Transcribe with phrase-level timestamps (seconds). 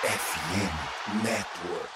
[0.00, 1.88] FM Network.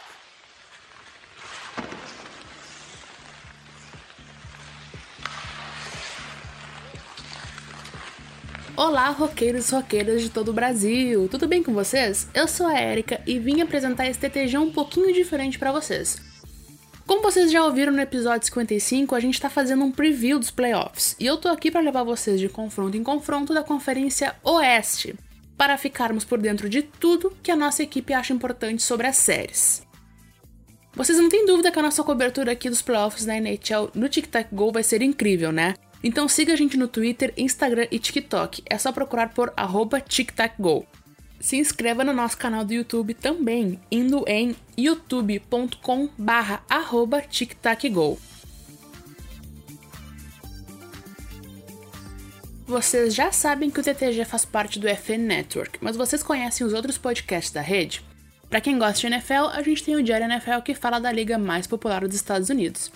[8.76, 11.28] Olá, roqueiros e roqueiras de todo o Brasil!
[11.28, 12.26] Tudo bem com vocês?
[12.34, 16.20] Eu sou a Erika e vim apresentar esse TTG um pouquinho diferente para vocês.
[17.06, 21.14] Como vocês já ouviram no episódio 55, a gente tá fazendo um preview dos playoffs,
[21.20, 25.14] e eu tô aqui para levar vocês de confronto em confronto da Conferência Oeste,
[25.62, 29.86] para ficarmos por dentro de tudo que a nossa equipe acha importante sobre as séries.
[30.92, 34.26] Vocês não têm dúvida que a nossa cobertura aqui dos playoffs da NHL no Tic
[34.26, 35.74] Tac Go vai ser incrível, né?
[36.02, 38.64] Então siga a gente no Twitter, Instagram e TikTok.
[38.68, 39.54] É só procurar por
[40.08, 40.84] @tictacgo.
[41.38, 46.08] Se inscreva no nosso canal do YouTube também, indo em youtube.com
[52.72, 56.72] Vocês já sabem que o TTG faz parte do FN Network, mas vocês conhecem os
[56.72, 58.02] outros podcasts da rede?
[58.48, 61.36] Para quem gosta de NFL, a gente tem o Diário NFL que fala da liga
[61.36, 62.90] mais popular dos Estados Unidos.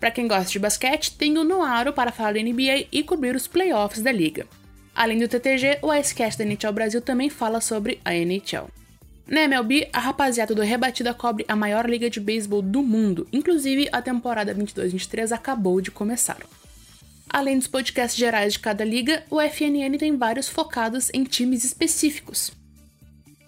[0.00, 3.46] Para quem gosta de basquete, tem o Noaro para falar da NBA e cobrir os
[3.46, 4.48] playoffs da liga.
[4.92, 8.68] Além do TTG, o Icecast da NHL Brasil também fala sobre a NHL.
[9.28, 13.88] Na MLB, a rapaziada do Rebatida cobre a maior liga de beisebol do mundo, inclusive
[13.92, 16.38] a temporada 22-23 acabou de começar.
[17.32, 22.50] Além dos podcasts gerais de cada liga, o FNN tem vários focados em times específicos.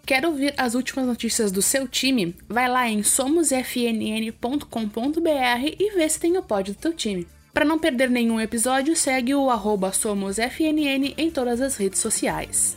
[0.07, 2.37] Quer ouvir as últimas notícias do seu time?
[2.49, 4.67] Vai lá em somosfnn.com.br
[5.79, 7.27] e vê se tem o pódio do teu time.
[7.53, 12.77] Para não perder nenhum episódio, segue o arroba SomosFNN em todas as redes sociais.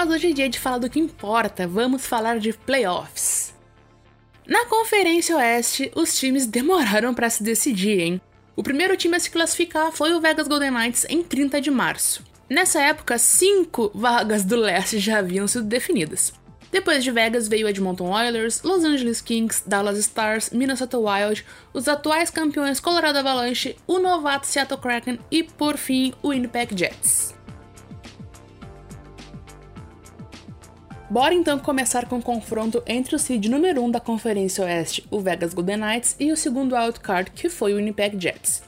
[0.00, 3.52] Mas hoje é dia de falar do que importa, vamos falar de playoffs.
[4.46, 8.20] Na Conferência Oeste, os times demoraram para se decidir, hein?
[8.56, 12.24] O primeiro time a se classificar foi o Vegas Golden Knights em 30 de março.
[12.48, 16.32] Nessa época, cinco vagas do leste já haviam sido definidas.
[16.72, 21.44] Depois de Vegas veio Edmonton Oilers, Los Angeles Kings, Dallas Stars, Minnesota Wild,
[21.74, 27.38] os atuais campeões Colorado Avalanche, o novato Seattle Kraken e, por fim, o Winnipeg Jets.
[31.10, 35.04] Bora então começar com o confronto entre o seed número 1 um da Conferência Oeste,
[35.10, 38.62] o Vegas Golden Knights, e o segundo wildcard, que foi o Winnipeg Jets.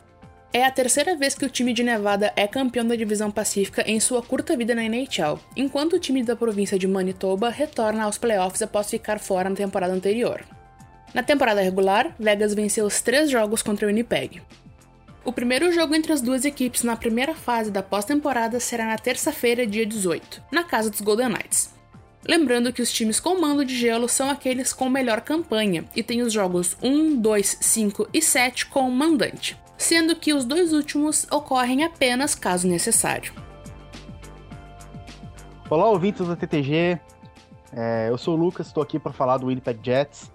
[0.53, 4.01] É a terceira vez que o time de Nevada é campeão da divisão pacífica em
[4.01, 8.61] sua curta vida na NHL, enquanto o time da província de Manitoba retorna aos playoffs
[8.61, 10.45] após ficar fora na temporada anterior.
[11.15, 14.43] Na temporada regular, Vegas venceu os três jogos contra o Winnipeg.
[15.25, 19.65] O primeiro jogo entre as duas equipes na primeira fase da pós-temporada será na terça-feira,
[19.65, 21.72] dia 18, na casa dos Golden Knights.
[22.27, 26.23] Lembrando que os times com mando de gelo são aqueles com melhor campanha e tem
[26.23, 31.27] os jogos 1, 2, 5 e 7 com o mandante, sendo que os dois últimos
[31.33, 33.33] ocorrem apenas caso necessário.
[35.69, 37.01] Olá, ouvintes do TTG.
[37.75, 40.31] É, eu sou o Lucas, estou aqui para falar do Winnipeg Jets.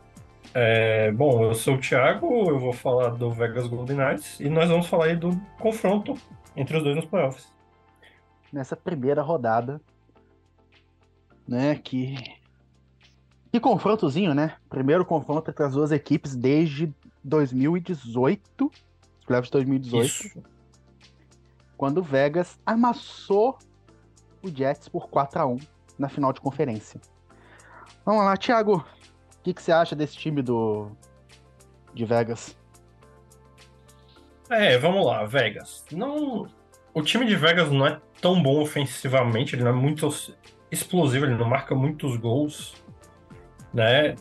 [0.53, 4.69] É, bom, eu sou o Thiago, eu vou falar do Vegas Golden Knights e nós
[4.69, 6.17] vamos falar aí do confronto
[6.53, 7.47] entre os dois nos playoffs.
[8.51, 9.79] Nessa primeira rodada,
[11.47, 11.75] né?
[11.75, 12.37] Que
[13.51, 14.55] que confrontozinho, né?
[14.69, 16.93] Primeiro confronto entre as duas equipes desde
[17.23, 18.71] 2018,
[19.25, 20.43] playoffs de 2018, Isso.
[21.77, 23.57] quando o Vegas amassou
[24.43, 25.57] o Jets por 4 a 1
[25.97, 26.99] na final de conferência.
[28.05, 28.85] Vamos lá, Thiago.
[29.39, 30.91] O que, que você acha desse time do
[31.93, 32.55] de Vegas?
[34.49, 35.83] É, vamos lá, Vegas.
[35.91, 36.47] Não,
[36.93, 40.07] o time de Vegas não é tão bom ofensivamente, ele não é muito
[40.71, 42.75] explosivo, ele não marca muitos gols,
[43.73, 44.15] né?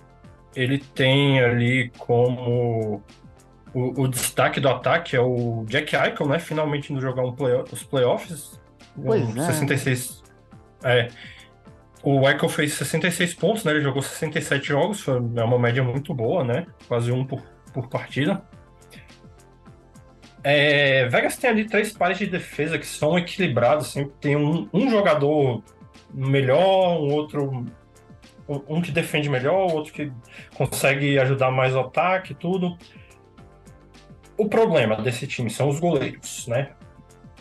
[0.54, 3.02] Ele tem ali como
[3.74, 6.38] o, o destaque do ataque é o Jack Eichel, né?
[6.38, 8.60] Finalmente indo jogar um play, os playoffs.
[8.94, 9.46] Pois um é.
[9.46, 10.22] 66.
[10.82, 11.08] É.
[12.02, 13.72] O Eichel fez 66 pontos, né?
[13.72, 16.66] Ele jogou 67 jogos, foi é uma média muito boa, né?
[16.88, 17.42] Quase um por,
[17.74, 18.42] por partida.
[20.48, 24.88] É, Vegas tem ali três pares de defesa que são equilibrados, sempre tem um, um
[24.88, 25.60] jogador
[26.12, 27.66] melhor, um outro.
[28.48, 30.12] Um, que defende melhor, outro que
[30.54, 32.78] consegue ajudar mais o ataque tudo.
[34.38, 36.70] O problema desse time são os goleiros, né?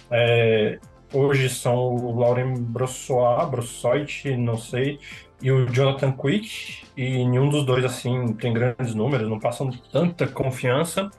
[0.09, 0.79] É,
[1.13, 4.99] hoje são o Lauren Brossoit, Brossoit, não sei,
[5.41, 10.27] e o Jonathan Quick, e nenhum dos dois, assim, tem grandes números, não passam tanta
[10.27, 11.09] confiança.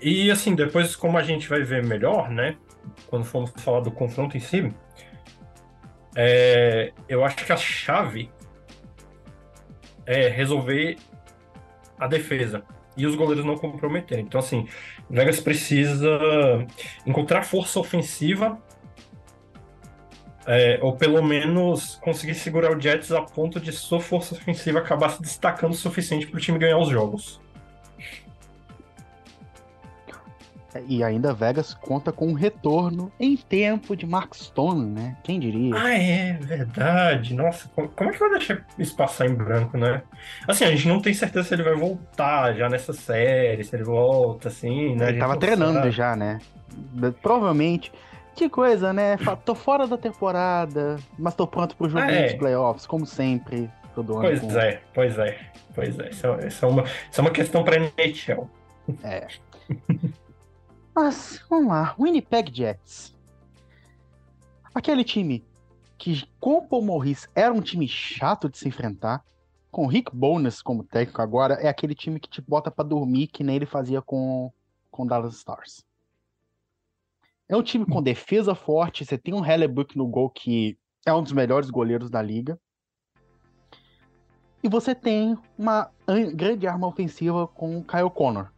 [0.00, 2.56] E, assim, depois, como a gente vai ver melhor, né,
[3.08, 4.72] quando formos falar do confronto em si,
[6.16, 8.30] é, eu acho que a chave
[10.06, 10.96] é resolver
[11.98, 12.64] a defesa.
[12.96, 14.24] e os goleiros não comprometerem.
[14.24, 14.66] Então, assim,
[15.10, 16.08] Vegas precisa
[17.04, 18.58] encontrar força ofensiva
[20.46, 25.10] é, ou pelo menos conseguir segurar o Jets a ponto de sua força ofensiva acabar
[25.10, 27.40] se destacando o suficiente para o time ganhar os jogos.
[30.86, 35.16] E ainda Vegas conta com um retorno em tempo de Mark Stone, né?
[35.22, 35.74] Quem diria?
[35.74, 37.34] Ah, é verdade.
[37.34, 40.02] Nossa, como é que vai deixar isso passar em branco, né?
[40.46, 43.84] Assim, a gente não tem certeza se ele vai voltar já nessa série, se ele
[43.84, 45.10] volta, assim, né?
[45.10, 45.90] Ele tava treinando sabe.
[45.90, 46.40] já, né?
[47.22, 47.92] Provavelmente.
[48.34, 49.16] Que coisa, né?
[49.44, 52.24] Tô fora da temporada, mas tô pronto pro jogo ah, é.
[52.24, 53.70] dos playoffs, como sempre.
[53.94, 54.12] Todo.
[54.12, 55.38] Pois é, pois é,
[55.74, 56.10] pois é.
[56.10, 58.46] Isso, é, isso, é uma, isso é uma questão pra NHL.
[59.02, 59.26] É.
[60.96, 61.94] Mas, vamos lá.
[62.00, 63.14] Winnipeg Jets.
[64.74, 65.44] Aquele time
[65.98, 69.22] que, com o Paul Morris, era um time chato de se enfrentar.
[69.70, 73.44] Com Rick Bowness como técnico agora, é aquele time que te bota para dormir, que
[73.44, 74.50] nem ele fazia com
[74.90, 75.84] com Dallas Stars.
[77.46, 79.04] É um time com defesa forte.
[79.04, 82.58] Você tem um Hellebuck no gol que é um dos melhores goleiros da liga.
[84.62, 85.90] E você tem uma
[86.34, 88.55] grande arma ofensiva com o Kyle Connor.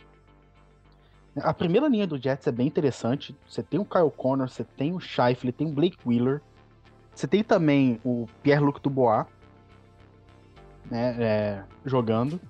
[1.43, 3.37] A primeira linha do Jets é bem interessante.
[3.49, 6.41] Você tem o Kyle Connor, você tem o Scheifele, tem o Blake Wheeler.
[7.15, 9.27] Você tem também o Pierre-Luc Dubois
[10.91, 12.41] né, é, jogando.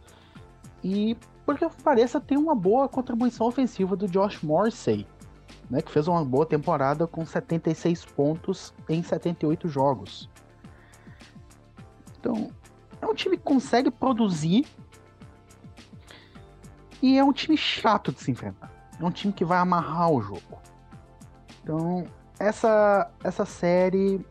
[0.82, 5.06] E, porque pareça, tem uma boa contribuição ofensiva do Josh Morrissey,
[5.68, 10.28] né, que fez uma boa temporada com 76 pontos em 78 jogos.
[12.20, 12.50] Então,
[13.00, 14.66] é um time que consegue produzir
[17.00, 18.77] e é um time chato de se enfrentar.
[19.00, 20.60] É um time que vai amarrar o jogo.
[21.62, 22.04] Então,
[22.38, 24.24] essa, essa série.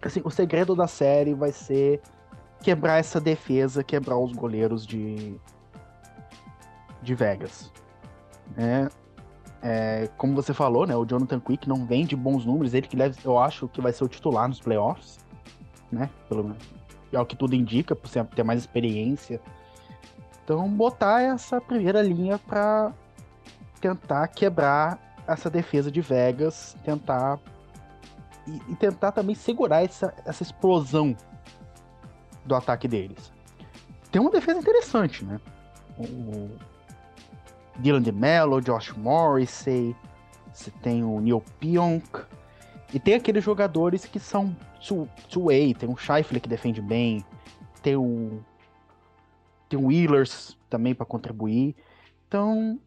[0.00, 2.00] Assim, o segredo da série vai ser
[2.62, 5.36] quebrar essa defesa, quebrar os goleiros de,
[7.02, 7.70] de Vegas.
[8.56, 8.88] É,
[9.62, 12.96] é, como você falou, né, o Jonathan Quick não vem de bons números, ele que
[12.96, 15.18] deve, eu acho que vai ser o titular nos playoffs,
[15.90, 16.10] né?
[16.28, 16.54] Pelo
[17.12, 19.40] é o que tudo indica, por ter mais experiência.
[20.42, 22.92] Então, botar essa primeira linha para
[23.82, 27.38] tentar quebrar essa defesa de Vegas, tentar
[28.46, 31.16] e, e, tentar também segurar essa, essa explosão
[32.44, 33.32] do ataque deles.
[34.10, 35.40] Tem uma defesa interessante, né?
[35.98, 36.50] O
[37.78, 39.94] Dylan DeMello, Josh Morrissey,
[40.52, 42.24] você tem o Neil Pionk,
[42.92, 44.54] e tem aqueles jogadores que são
[45.28, 47.24] two-way, tem o Scheifele que defende bem,
[47.82, 48.42] tem o
[49.68, 51.74] tem o Wheelers também para contribuir.
[52.28, 52.78] Então,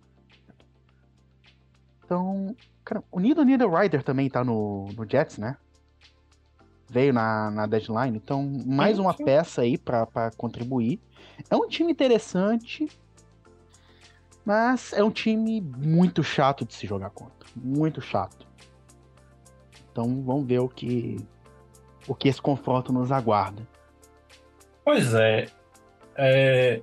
[2.06, 5.58] então, cara, o Nido Nido Rider também tá no, no Jets, né?
[6.88, 11.00] Veio na, na deadline, então mais uma peça aí para contribuir.
[11.50, 12.88] É um time interessante,
[14.46, 17.50] mas é um time muito chato de se jogar contra.
[17.56, 18.46] Muito chato.
[19.92, 21.18] Então vamos ver o que
[22.08, 23.68] o que esse confronto nos aguarda.
[24.84, 25.48] Pois é.
[26.16, 26.82] é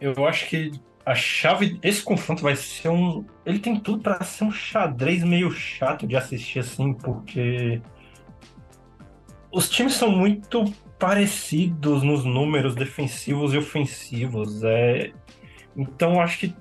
[0.00, 0.72] eu acho que
[1.06, 1.78] a chave.
[1.82, 3.24] Esse confronto vai ser um.
[3.44, 7.80] Ele tem tudo para ser um xadrez meio chato de assistir, assim, porque.
[9.52, 10.64] Os times são muito
[10.98, 14.62] parecidos nos números defensivos e ofensivos.
[14.64, 15.12] É...
[15.76, 16.56] Então, acho que.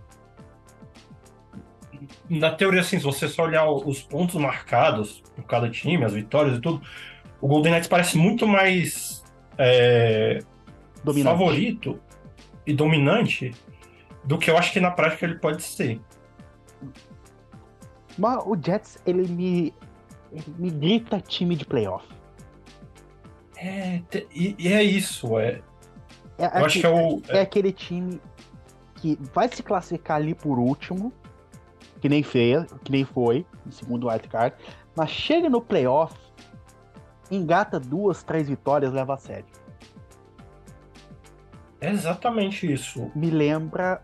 [2.30, 6.58] Na teoria, assim, se você só olhar os pontos marcados por cada time, as vitórias
[6.58, 6.82] e tudo,
[7.40, 9.24] o Golden Knights parece muito mais
[9.58, 10.40] é...
[11.24, 12.00] favorito
[12.66, 13.52] e dominante
[14.24, 16.00] do que eu acho que na prática ele pode ser.
[18.18, 19.74] Mas o Jets, ele me,
[20.32, 22.08] ele me grita time de playoff.
[23.56, 24.02] É,
[24.34, 25.62] e, e é isso, é.
[26.38, 27.22] é eu aqui, acho que é o.
[27.30, 27.38] É...
[27.38, 28.22] é aquele time
[28.96, 31.12] que vai se classificar ali por último,
[32.00, 34.56] que nem fez, que nem foi, no segundo wildcard,
[34.96, 36.16] mas chega no playoff,
[37.32, 39.46] engata duas, três vitórias, leva a sério.
[41.82, 43.12] É exatamente isso.
[43.14, 44.02] Me lembra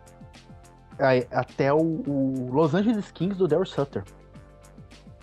[1.31, 4.03] até o, o Los Angeles Kings do Daryl Sutter.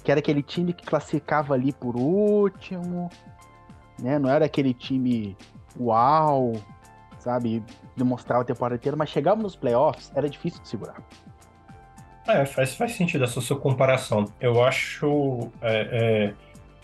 [0.02, 3.10] Que era aquele time que classificava ali por último,
[4.00, 4.18] né?
[4.18, 5.36] Não era aquele time
[5.78, 6.52] uau,
[7.18, 7.62] sabe?
[7.96, 10.96] Demonstrava a temporada inteira, mas chegava nos playoffs, era difícil de segurar.
[12.26, 14.26] É, faz, faz sentido essa sua comparação.
[14.40, 15.50] Eu acho.
[15.60, 16.34] É,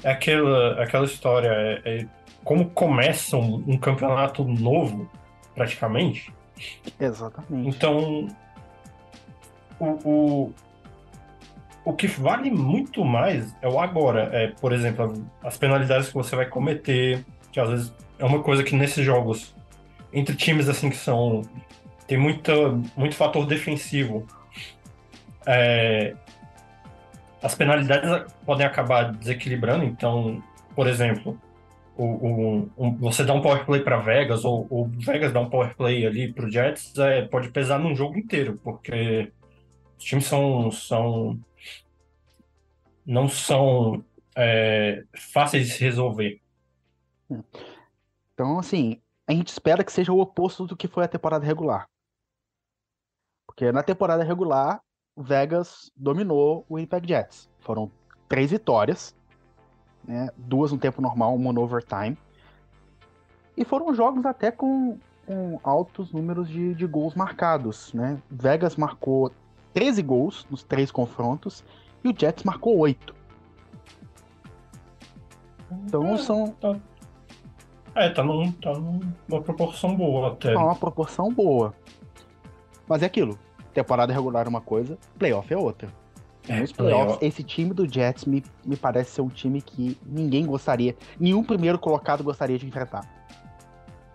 [0.05, 1.49] é, é aquela, aquela história.
[1.49, 2.07] É, é
[2.45, 5.09] como começa um, um campeonato novo
[5.55, 6.33] praticamente.
[6.99, 7.69] Exatamente.
[7.69, 8.29] Então,
[9.83, 10.55] o, o,
[11.85, 14.31] o que vale muito mais é o agora.
[14.33, 15.13] É, por exemplo,
[15.43, 19.55] as penalidades que você vai cometer, que às vezes é uma coisa que nesses jogos,
[20.13, 21.43] entre times assim que são
[22.07, 22.53] tem muita,
[22.97, 24.27] muito fator defensivo.
[25.47, 26.15] É,
[27.43, 30.41] as penalidades podem acabar desequilibrando, então,
[30.77, 31.37] por exemplo,
[31.97, 35.51] o, o, um, você dá um power play para Vegas, ou o Vegas dá um
[35.51, 39.33] power play ali para o Jets, é, pode pesar num jogo inteiro, porque
[40.03, 41.41] os times são, são
[43.07, 44.05] não são
[44.37, 46.41] é, fáceis de se resolver.
[48.35, 51.89] Então, assim, a gente espera que seja o oposto do que foi a temporada regular.
[53.47, 54.83] Porque na temporada regular,
[55.17, 57.51] Vegas dominou o Impact Jets.
[57.61, 57.91] Foram
[58.29, 59.15] três vitórias,
[60.03, 60.29] né?
[60.37, 62.19] duas no tempo normal, uma no overtime.
[63.57, 67.93] E foram jogos até com, com altos números de, de gols marcados.
[67.93, 68.21] Né?
[68.31, 69.31] Vegas marcou
[69.73, 71.65] 13 gols nos três confrontos
[72.05, 73.15] e o Jets marcou 8.
[75.85, 76.49] Então é, são.
[76.49, 76.77] Tá,
[77.95, 80.53] é, tá, num, tá numa proporção boa até.
[80.53, 81.75] Tá uma proporção boa.
[82.87, 83.39] Mas é aquilo.
[83.73, 85.89] Temporada regular é uma coisa, playoff é outra.
[86.49, 87.25] É, Nos playoffs, playoff.
[87.25, 91.79] esse time do Jets me, me parece ser um time que ninguém gostaria, nenhum primeiro
[91.79, 93.09] colocado gostaria de enfrentar.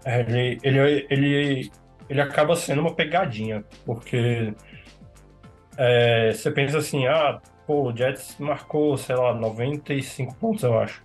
[0.06, 1.72] É, ele, ele, ele,
[2.08, 4.54] ele acaba sendo uma pegadinha, porque
[5.78, 11.04] é, você pensa assim, ah, pô, o Jets marcou, sei lá, 95 pontos, eu acho.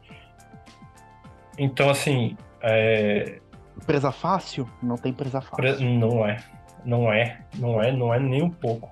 [1.59, 3.39] Então, assim, é,
[3.87, 4.69] Presa fácil?
[4.83, 5.87] Não tem presa pre- fácil.
[5.89, 6.37] não é,
[6.85, 8.91] não é, não é, não é nem um pouco.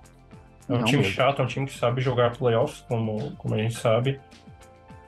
[0.68, 1.14] É um Não time mesmo.
[1.14, 4.20] chato, é um time que sabe jogar playoffs, como, como a gente sabe.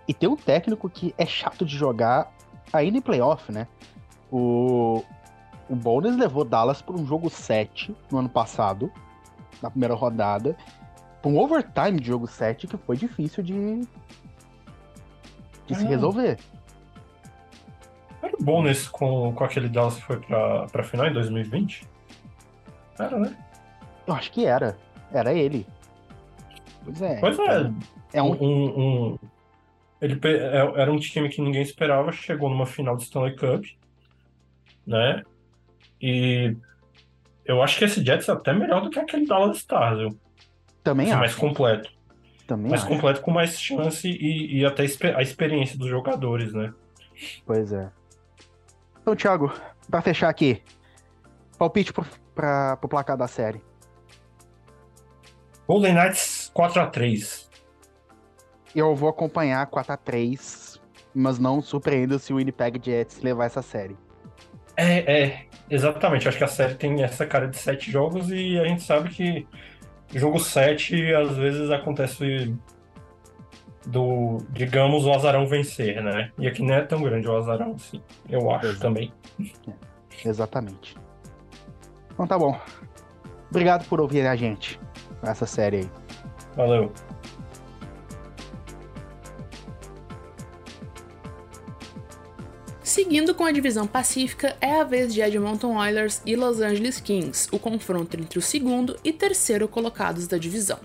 [0.09, 2.31] E tem um técnico que é chato de jogar
[2.73, 3.67] ainda em playoff, né?
[4.31, 5.02] O,
[5.69, 8.91] o Bones levou Dallas para um jogo 7 no ano passado,
[9.62, 10.57] na primeira rodada,
[11.25, 13.81] um overtime de jogo 7 que foi difícil de,
[15.66, 15.88] de se Ah.
[15.88, 16.38] resolver.
[18.23, 21.87] Era bom nesse com, com aquele Dallas que foi pra, pra final em 2020?
[22.99, 23.37] Era, né?
[24.07, 24.76] Eu acho que era.
[25.12, 25.66] Era ele.
[26.85, 27.21] Pois é.
[27.21, 27.73] Pois é,
[28.14, 28.81] É um, um,
[29.12, 29.19] um-
[30.00, 33.64] ele é- era um time que ninguém esperava, chegou numa final do Stanley Cup,
[34.87, 35.23] né?
[36.00, 36.57] E
[37.45, 40.19] eu acho que esse Jets é até melhor do que aquele Dallas Stars, viu?
[40.83, 41.41] também Assim, mais acho.
[41.41, 41.91] completo.
[42.47, 42.91] Também Mais acho.
[42.93, 46.73] completo com mais chance e, e até a experiência dos jogadores, né?
[47.47, 47.89] Pois é.
[49.01, 49.53] Então, Thiago,
[49.89, 50.61] pra fechar aqui,
[51.57, 53.63] palpite pro, pra, pro placar da série.
[55.69, 57.49] Golden Knights 4x3.
[58.75, 60.81] Eu vou acompanhar 4x3,
[61.15, 63.97] mas não surpreenda se o Winnipeg Jets levar essa série.
[64.76, 66.29] É, é, exatamente.
[66.29, 69.47] Acho que a série tem essa cara de sete jogos e a gente sabe que
[70.19, 72.55] jogo 7 às vezes acontece
[73.87, 76.31] do, digamos, o azarão vencer, né?
[76.38, 78.81] E aqui não é tão grande o azarão assim, eu acho Exato.
[78.81, 79.12] também.
[80.25, 80.97] Exatamente.
[82.12, 82.59] Então tá bom.
[83.50, 84.79] Obrigado por ouvir a gente
[85.23, 85.91] nessa série aí.
[86.57, 86.93] Valeu.
[92.93, 97.49] Seguindo com a divisão pacífica, é a vez de Edmonton Oilers e Los Angeles Kings,
[97.51, 100.79] o confronto entre o segundo e terceiro colocados da divisão.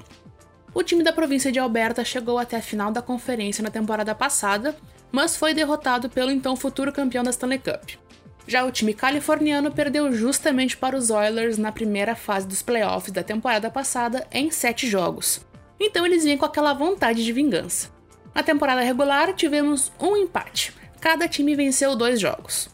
[0.74, 4.74] O time da província de Alberta chegou até a final da conferência na temporada passada,
[5.12, 8.00] mas foi derrotado pelo então futuro campeão da Stanley Cup.
[8.48, 13.22] Já o time californiano perdeu justamente para os Oilers na primeira fase dos playoffs da
[13.22, 15.42] temporada passada em sete jogos.
[15.78, 17.90] Então eles vinham com aquela vontade de vingança.
[18.34, 20.87] Na temporada regular tivemos um empate.
[21.08, 22.70] Cada time venceu dois jogos.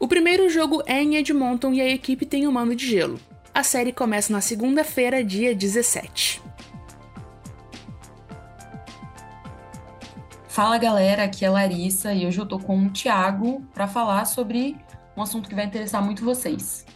[0.00, 3.20] O primeiro jogo é em Edmonton e a equipe tem um mano de gelo.
[3.52, 6.40] A série começa na segunda-feira, dia 17.
[10.48, 14.24] Fala galera, aqui é a Larissa e hoje eu tô com o Thiago para falar
[14.24, 14.78] sobre
[15.14, 16.86] um assunto que vai interessar muito vocês.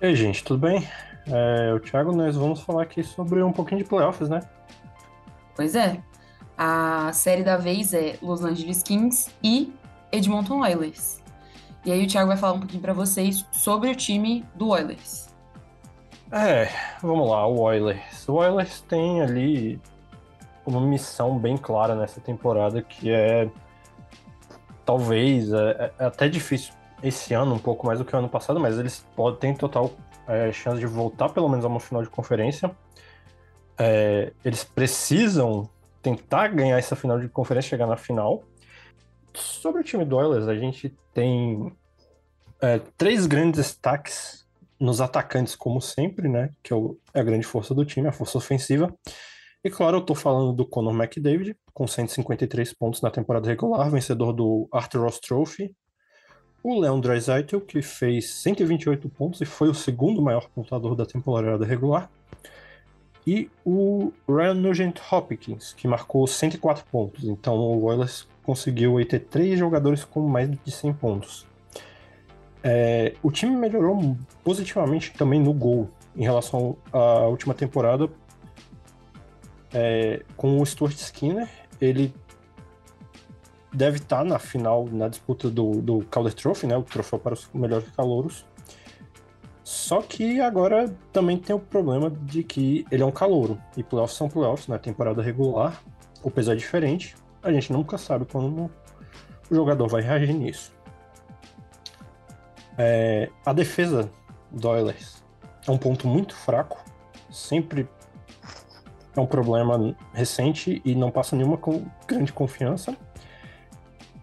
[0.00, 0.88] E aí, gente, tudo bem?
[1.26, 4.40] É, o Thiago, nós vamos falar aqui sobre um pouquinho de playoffs, né?
[5.54, 6.02] Pois é,
[6.62, 9.72] a série da vez é Los Angeles Kings e
[10.12, 11.22] Edmonton Oilers.
[11.86, 15.30] E aí o Thiago vai falar um pouquinho para vocês sobre o time do Oilers.
[16.30, 16.68] É,
[17.00, 18.28] vamos lá, o Oilers.
[18.28, 19.80] O Oilers tem ali
[20.66, 23.48] uma missão bem clara nessa temporada que é
[24.84, 28.60] talvez é, é até difícil esse ano um pouco mais do que o ano passado,
[28.60, 29.92] mas eles podem total
[30.28, 32.70] é, chance de voltar pelo menos a uma final de conferência.
[33.78, 35.66] É, eles precisam
[36.02, 38.44] tentar ganhar essa final de conferência, chegar na final.
[39.34, 41.72] Sobre o time do Oilers, a gente tem
[42.60, 44.46] é, três grandes destaques
[44.78, 46.50] nos atacantes, como sempre, né?
[46.62, 46.76] Que é,
[47.14, 48.92] é a grande força do time, a força ofensiva.
[49.62, 54.32] E claro, eu tô falando do Conor McDavid, com 153 pontos na temporada regular, vencedor
[54.32, 55.74] do Arthur Ross Trophy,
[56.62, 61.64] o Leon Draisaitl, que fez 128 pontos e foi o segundo maior pontuador da temporada
[61.64, 62.10] regular,
[63.26, 67.24] e o Ryan Nugent Hopkins, que marcou 104 pontos.
[67.24, 71.46] Então o Oilers conseguiu aí ter três jogadores com mais de 100 pontos.
[72.62, 78.08] É, o time melhorou positivamente também no gol em relação à última temporada.
[79.72, 81.48] É, com o Stuart Skinner,
[81.80, 82.12] ele
[83.72, 87.48] deve estar na final, na disputa do, do Calder Trophy, né, o troféu para os
[87.54, 88.44] melhores calouros.
[89.70, 93.56] Só que agora também tem o problema de que ele é um calouro.
[93.76, 95.80] E playoffs são playoffs, na né, temporada regular.
[96.24, 97.14] O peso é diferente.
[97.40, 98.68] A gente nunca sabe quando
[99.48, 100.72] o jogador vai reagir nisso.
[102.76, 104.10] É, a defesa
[104.50, 105.22] do Oilers
[105.64, 106.84] é um ponto muito fraco.
[107.30, 107.88] Sempre
[109.16, 112.96] é um problema recente e não passa nenhuma com grande confiança.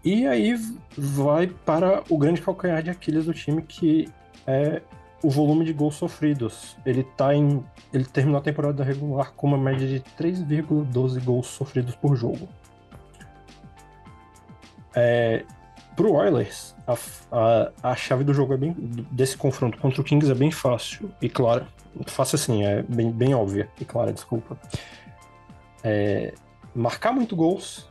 [0.04, 0.60] E aí
[0.98, 4.10] vai para o grande calcanhar de Aquiles do time, que
[4.46, 4.82] é
[5.22, 6.78] o volume de gols sofridos.
[6.86, 7.64] Ele tá em.
[7.94, 12.48] Ele terminou a temporada regular com uma média de 3,12 gols sofridos por jogo.
[14.96, 15.44] É,
[15.96, 16.96] pro Oilers, a,
[17.32, 18.76] a, a chave do jogo é bem.
[19.12, 21.68] desse confronto contra o Kings é bem fácil e clara.
[22.06, 24.58] Fácil assim, é bem, bem óbvia e clara, desculpa.
[25.84, 26.34] É,
[26.76, 27.90] marcar muito gols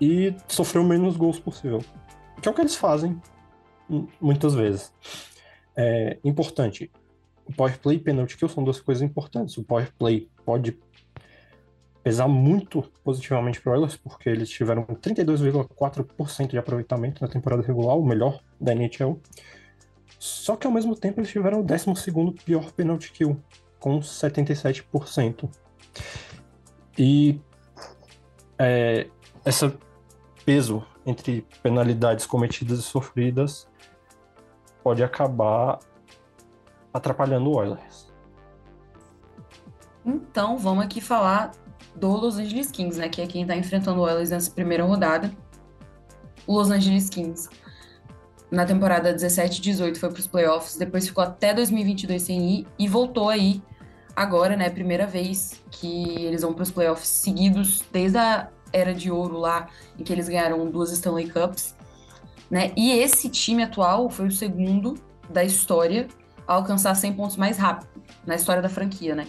[0.00, 1.84] e sofrer o menos gols possível.
[2.40, 3.20] Que é o que eles fazem
[4.20, 4.92] muitas vezes.
[5.76, 6.90] É importante.
[7.46, 9.56] O power play e penalty kill são duas coisas importantes.
[9.56, 10.78] O power play pode
[12.02, 18.04] pesar muito positivamente para Oilers, porque eles tiveram 32,4% de aproveitamento na temporada regular, o
[18.04, 19.20] melhor da NHL.
[20.18, 21.86] Só que ao mesmo tempo eles tiveram o 12
[22.44, 23.40] pior penalty kill,
[23.78, 25.48] com 77%.
[26.98, 27.40] E
[28.58, 29.06] é,
[29.44, 29.72] esse
[30.44, 33.69] peso entre penalidades cometidas e sofridas
[34.90, 35.78] pode acabar
[36.92, 38.12] atrapalhando o Oilers.
[40.04, 41.52] Então, vamos aqui falar
[41.94, 43.08] do Los Angeles Kings, né?
[43.08, 45.30] Que é quem está enfrentando o Oilers nessa primeira rodada.
[46.44, 47.48] O Los Angeles Kings,
[48.50, 52.88] na temporada 17 18, foi para os playoffs, depois ficou até 2022 sem ir e
[52.88, 53.62] voltou aí
[54.16, 54.68] agora, né?
[54.70, 59.68] Primeira vez que eles vão para os playoffs seguidos desde a era de ouro lá,
[59.96, 61.76] em que eles ganharam duas Stanley Cups.
[62.50, 62.72] Né?
[62.76, 64.94] E esse time atual foi o segundo
[65.28, 66.08] da história
[66.46, 67.88] a alcançar 100 pontos mais rápido
[68.26, 69.28] na história da franquia, né?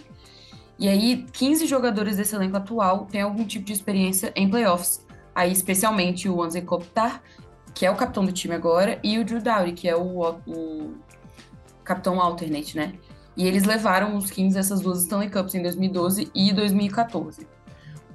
[0.78, 5.06] E aí, 15 jogadores desse elenco atual têm algum tipo de experiência em playoffs.
[5.32, 7.22] Aí, especialmente o Anze Kopitar,
[7.72, 10.94] que é o capitão do time agora, e o Drew Dowdy, que é o, o
[11.84, 12.94] capitão alternate, né?
[13.36, 17.46] E eles levaram os Kings essas duas Stanley Cups em 2012 e 2014.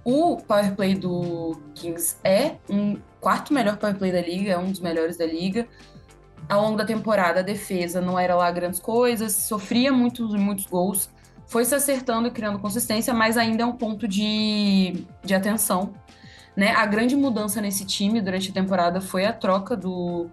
[0.03, 4.71] O power play do Kings é um quarto melhor power play da liga, é um
[4.71, 5.67] dos melhores da liga.
[6.47, 11.09] Ao longo da temporada, a defesa não era lá grandes coisas, sofria muitos muitos gols,
[11.45, 15.93] foi se acertando e criando consistência, mas ainda é um ponto de, de atenção.
[16.55, 16.71] Né?
[16.71, 20.29] A grande mudança nesse time durante a temporada foi a troca do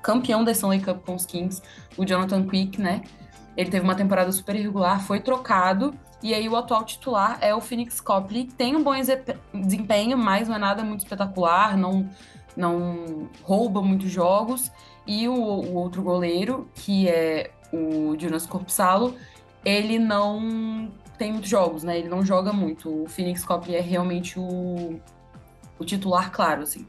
[0.00, 1.60] campeão da Stanley Cup com os Kings,
[1.94, 3.02] o Jonathan Quick, né?
[3.54, 5.92] Ele teve uma temporada super irregular, foi trocado
[6.24, 8.94] e aí o atual titular é o Phoenix Copley, tem um bom
[9.52, 12.08] desempenho, mas não é nada muito espetacular, não,
[12.56, 14.72] não rouba muitos jogos.
[15.06, 19.14] E o, o outro goleiro, que é o Jonas Corpsalo,
[19.62, 21.98] ele não tem muitos jogos, né?
[21.98, 23.02] Ele não joga muito.
[23.02, 24.98] O Phoenix Copley é realmente o,
[25.78, 26.86] o titular, claro, assim.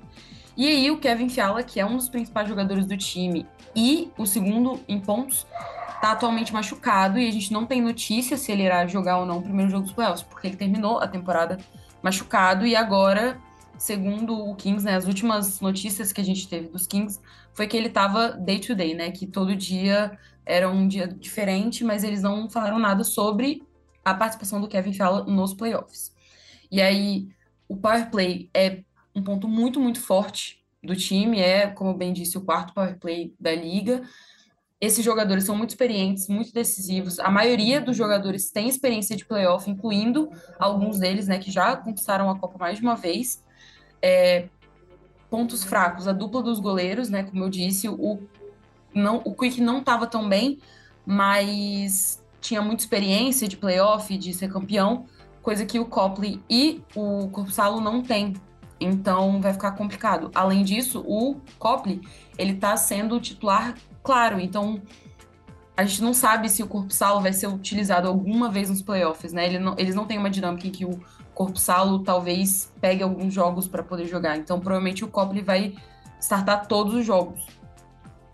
[0.56, 3.46] E aí o Kevin Fiala, que é um dos principais jogadores do time
[3.76, 5.46] e o segundo em pontos,
[6.02, 9.40] tá atualmente machucado e a gente não tem notícia se ele irá jogar ou não
[9.40, 11.58] o primeiro jogo dos playoffs, porque ele terminou a temporada
[12.02, 13.40] machucado e agora,
[13.78, 17.20] segundo o Kings, né, as últimas notícias que a gente teve dos Kings
[17.54, 21.84] foi que ele tava day to day, né, que todo dia era um dia diferente,
[21.84, 23.64] mas eles não falaram nada sobre
[24.04, 26.14] a participação do Kevin Fowler nos playoffs.
[26.72, 27.28] E aí,
[27.68, 28.84] o power play é
[29.16, 33.34] um ponto muito, muito forte do time, é, como bem disse, o quarto power play
[33.40, 34.04] da liga,
[34.80, 37.20] esses jogadores são muito experientes, muito decisivos.
[37.20, 42.30] A maioria dos jogadores tem experiência de playoff, incluindo alguns deles, né, que já conquistaram
[42.30, 43.44] a Copa mais de uma vez.
[44.02, 44.48] É,
[45.30, 48.20] pontos fracos, a dupla dos goleiros, né, como eu disse, o
[48.94, 50.58] não, o Quick não estava tão bem,
[51.06, 55.06] mas tinha muita experiência de playoff, de ser campeão,
[55.42, 58.34] coisa que o Copley e o Corpsalo não têm.
[58.80, 60.32] Então vai ficar complicado.
[60.34, 62.02] Além disso, o Copley,
[62.38, 63.76] ele tá sendo titular
[64.06, 64.40] claro.
[64.40, 64.82] Então,
[65.76, 69.34] a gente não sabe se o corpo salo vai ser utilizado alguma vez nos playoffs,
[69.34, 69.46] né?
[69.46, 71.00] Ele não, eles não têm uma dinâmica em que o
[71.34, 74.38] corpo salo talvez pegue alguns jogos para poder jogar.
[74.38, 75.76] Então, provavelmente o Copley vai
[76.22, 77.46] startar todos os jogos.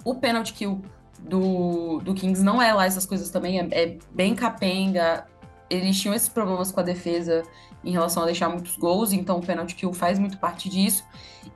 [0.04, 0.82] O penalty kill
[1.20, 5.26] do, do Kings não é lá essas coisas também, é, é bem capenga.
[5.70, 7.44] Eles tinham esses problemas com a defesa
[7.84, 11.04] em relação a deixar muitos gols, então o penalty kill faz muito parte disso.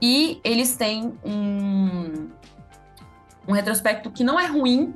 [0.01, 2.29] E eles têm um,
[3.47, 4.93] um retrospecto que não é ruim,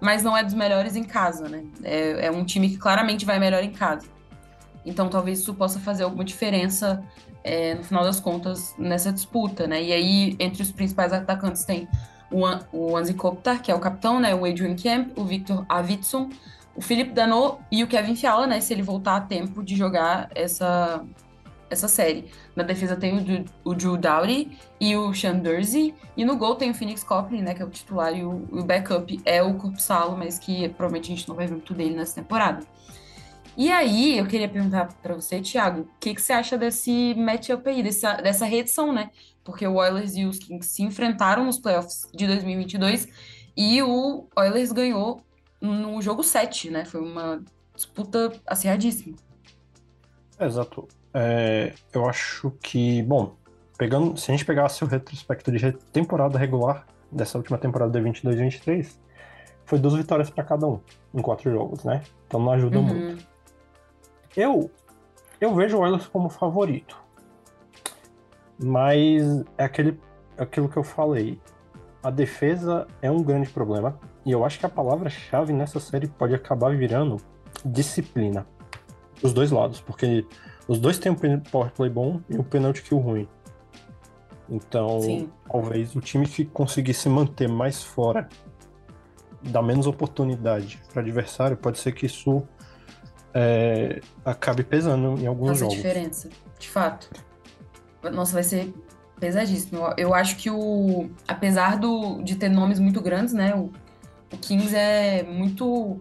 [0.00, 1.64] mas não é dos melhores em casa, né?
[1.82, 4.06] É, é um time que claramente vai melhor em casa.
[4.84, 7.04] Então talvez isso possa fazer alguma diferença
[7.44, 9.82] é, no final das contas nessa disputa, né?
[9.82, 11.88] E aí, entre os principais atacantes tem
[12.30, 14.34] o, o Anzi Kopitar, que é o capitão, né?
[14.34, 16.30] O Adrian Kemp, o Victor Avitson,
[16.74, 18.60] o Felipe Danot e o Kevin Fiala, né?
[18.60, 21.04] Se ele voltar a tempo de jogar essa,
[21.70, 22.26] essa série.
[22.54, 25.94] Na defesa tem o, o Drew Dowdy e o Sean Dursey.
[26.16, 27.54] E no gol tem o Phoenix Copley, né?
[27.54, 31.16] Que é o titular e o, o backup é o Corpsalo, mas que provavelmente a
[31.16, 32.66] gente não vai ver muito dele nessa temporada.
[33.56, 37.68] E aí, eu queria perguntar para você, Thiago, o que, que você acha desse matchup
[37.68, 39.10] aí, dessa, dessa reedição, né?
[39.44, 43.08] Porque o Oilers e os Kings se enfrentaram nos playoffs de 2022
[43.56, 45.22] e o Oilers ganhou
[45.60, 46.84] no jogo 7, né?
[46.84, 47.42] Foi uma
[47.74, 49.16] disputa acirradíssima.
[50.38, 50.88] Exato.
[51.12, 53.34] É, eu acho que, bom,
[53.76, 58.96] pegando, se a gente pegasse o retrospecto de temporada regular dessa última temporada de 22-23,
[59.64, 60.80] foi duas vitórias para cada um
[61.14, 62.02] em quatro jogos, né?
[62.26, 62.84] Então não ajuda uhum.
[62.84, 63.26] muito.
[64.36, 64.70] Eu,
[65.40, 66.96] eu vejo o Oilers como favorito.
[68.62, 69.98] Mas é aquele,
[70.36, 71.40] aquilo que eu falei.
[72.02, 73.98] A defesa é um grande problema.
[74.24, 77.16] E eu acho que a palavra-chave nessa série pode acabar virando
[77.64, 78.46] disciplina.
[79.22, 80.26] Os dois lados, porque
[80.70, 83.28] os dois têm um power play bom e um penalty kill ruim.
[84.48, 85.28] Então, Sim.
[85.50, 88.28] talvez o time que conseguisse manter mais fora,
[89.42, 92.44] dar menos oportunidade para adversário, pode ser que isso
[93.34, 95.74] é, acabe pesando em alguns Faz jogos.
[95.74, 97.10] Diferença, de fato.
[98.12, 98.72] Nossa, vai ser
[99.18, 99.92] pesadíssimo.
[99.96, 101.10] Eu acho que o.
[101.26, 103.56] Apesar do, de ter nomes muito grandes, né?
[103.56, 103.72] O,
[104.32, 106.00] o Kings é muito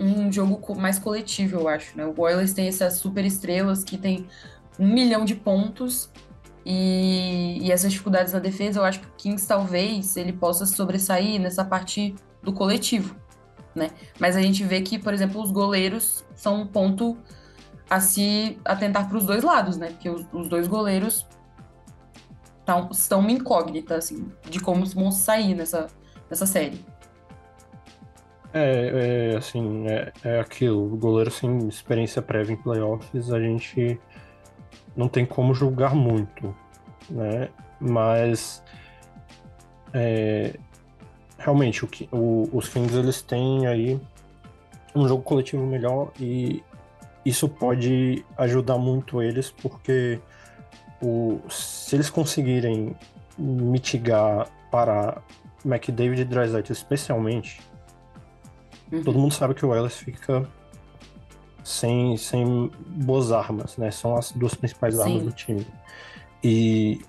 [0.00, 2.06] um jogo mais coletivo, eu acho, né?
[2.06, 4.26] O Oilers tem essas super estrelas que tem
[4.78, 6.10] um milhão de pontos
[6.64, 11.40] e, e, essas dificuldades na defesa, eu acho que o Kings talvez ele possa sobressair
[11.40, 13.14] nessa parte do coletivo
[13.74, 13.90] né?
[14.18, 17.16] Mas a gente vê que, por exemplo, os goleiros são um ponto
[17.88, 19.90] a se atentar para os dois lados, né?
[19.90, 21.26] Porque os, os dois goleiros
[22.64, 25.88] tão, estão uma incógnita, assim, de como vão sair nessa,
[26.28, 26.84] nessa série.
[28.52, 30.92] É, é assim, é, é aquilo.
[30.92, 33.98] O goleiro sem experiência prévia em playoffs, a gente
[34.96, 36.54] não tem como julgar muito,
[37.08, 37.48] né?
[37.80, 38.62] Mas
[39.92, 40.54] é,
[41.38, 44.00] realmente, o, o, os Kings eles têm aí
[44.94, 46.62] um jogo coletivo melhor e
[47.24, 50.18] isso pode ajudar muito eles, porque
[51.00, 52.96] o, se eles conseguirem
[53.38, 55.22] mitigar para
[55.64, 57.60] McDavid e Dreisaitl especialmente,
[58.92, 59.02] uhum.
[59.02, 60.48] todo mundo sabe que o Ellis fica
[61.64, 63.90] sem, sem boas armas, né?
[63.90, 65.02] São as duas principais Sim.
[65.02, 65.66] armas do time.
[66.42, 67.00] E,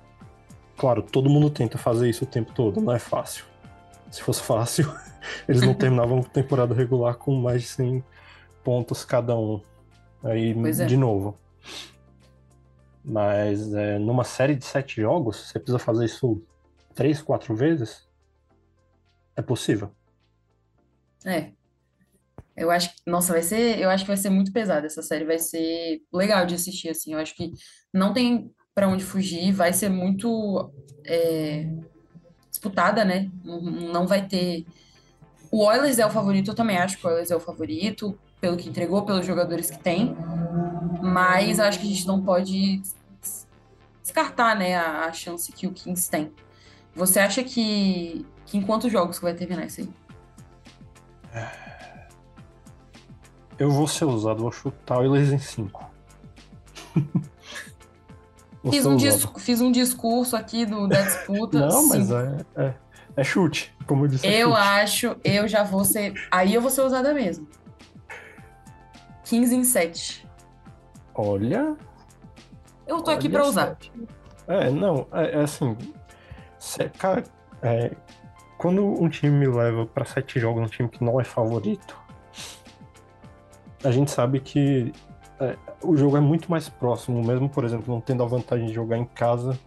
[0.78, 3.46] claro, todo mundo tenta fazer isso o tempo todo, não é fácil.
[4.10, 4.94] Se fosse fácil,
[5.48, 8.04] eles não terminavam a temporada regular com mais de 100
[8.64, 9.62] pontos cada um.
[10.24, 10.86] Aí, é.
[10.86, 11.38] de novo.
[13.04, 16.42] Mas é, numa série de sete jogos, você precisa fazer isso
[16.94, 18.08] três, quatro vezes?
[19.36, 19.92] É possível.
[21.26, 21.52] É.
[22.56, 25.26] Eu acho que, nossa, vai ser, eu acho que vai ser muito pesada essa série,
[25.26, 27.14] vai ser legal de assistir assim.
[27.14, 27.52] Eu acho que
[27.94, 30.72] não tem para onde fugir, vai ser muito
[31.06, 31.68] é,
[32.50, 33.30] disputada, né?
[33.44, 34.66] Não, vai ter.
[35.50, 38.58] O Oilers é o favorito, eu também acho que o Oilers é o favorito, pelo
[38.58, 40.16] que entregou, pelos jogadores que tem.
[41.02, 42.82] Mas acho que a gente não pode
[44.02, 46.32] descartar, né, a, a chance que o Kings tem.
[46.96, 49.90] Você acha que, que em quantos jogos que vai terminar isso aí?
[53.62, 55.92] Eu vou ser usado, vou chutar o Oilers em 5.
[58.72, 58.98] Fiz um,
[59.38, 61.60] fiz um discurso aqui do, da disputa.
[61.70, 62.74] Não, mas é, é,
[63.18, 64.26] é, chute, como eu disse.
[64.26, 64.62] É eu chute.
[64.62, 66.14] acho, eu já vou ser.
[66.32, 67.48] Aí eu vou ser usada mesmo.
[69.26, 70.28] 15 em 7.
[71.14, 71.76] Olha.
[72.88, 73.78] Eu tô aqui pra usar.
[74.48, 75.78] É, não, é, é assim.
[76.98, 77.24] Cara,
[77.62, 77.92] é,
[78.58, 82.01] quando um time me leva para sete jogos, um time que não é favorito,
[83.84, 84.94] a gente sabe que
[85.40, 88.74] é, o jogo é muito mais próximo, mesmo, por exemplo, não tendo a vantagem de
[88.74, 89.58] jogar em casa,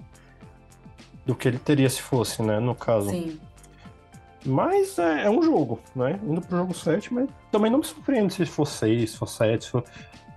[1.26, 2.60] do que ele teria se fosse, né?
[2.60, 3.10] No caso.
[3.10, 3.38] Sim.
[4.44, 6.20] Mas é, é um jogo, né?
[6.22, 9.64] Indo pro jogo 7, mas também não me surpreende se for 6, se for 7.
[9.64, 9.84] Se for...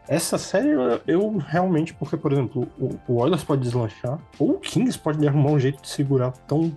[0.07, 4.59] Essa série eu, eu, realmente, porque, por exemplo, o, o Oilers pode deslanchar, ou o
[4.59, 6.73] Kings pode arrumar um jeito de segurar tão,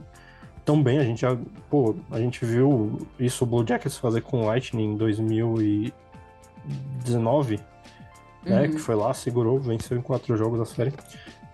[0.64, 0.98] tão bem.
[0.98, 1.38] A gente já,
[1.70, 5.94] pô, a gente viu isso o Blue Jackets fazer com o Lightning em 2000 e
[7.04, 7.62] 19, né,
[8.44, 8.52] uhum.
[8.52, 8.68] né?
[8.68, 10.92] Que foi lá, segurou, venceu em quatro jogos a série.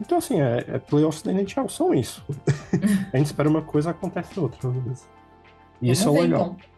[0.00, 2.24] Então, assim, é, é playoffs da NHL, são isso.
[3.12, 4.70] a gente espera uma coisa, acontece outra.
[5.80, 6.56] E isso é ver, legal.
[6.56, 6.76] Então.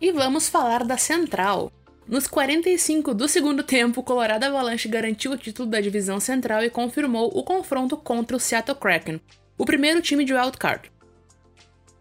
[0.00, 1.70] E vamos falar da Central.
[2.08, 6.70] Nos 45 do segundo tempo, o Colorado Avalanche garantiu o título da divisão central e
[6.70, 9.20] confirmou o confronto contra o Seattle Kraken,
[9.56, 10.90] o primeiro time de wildcard.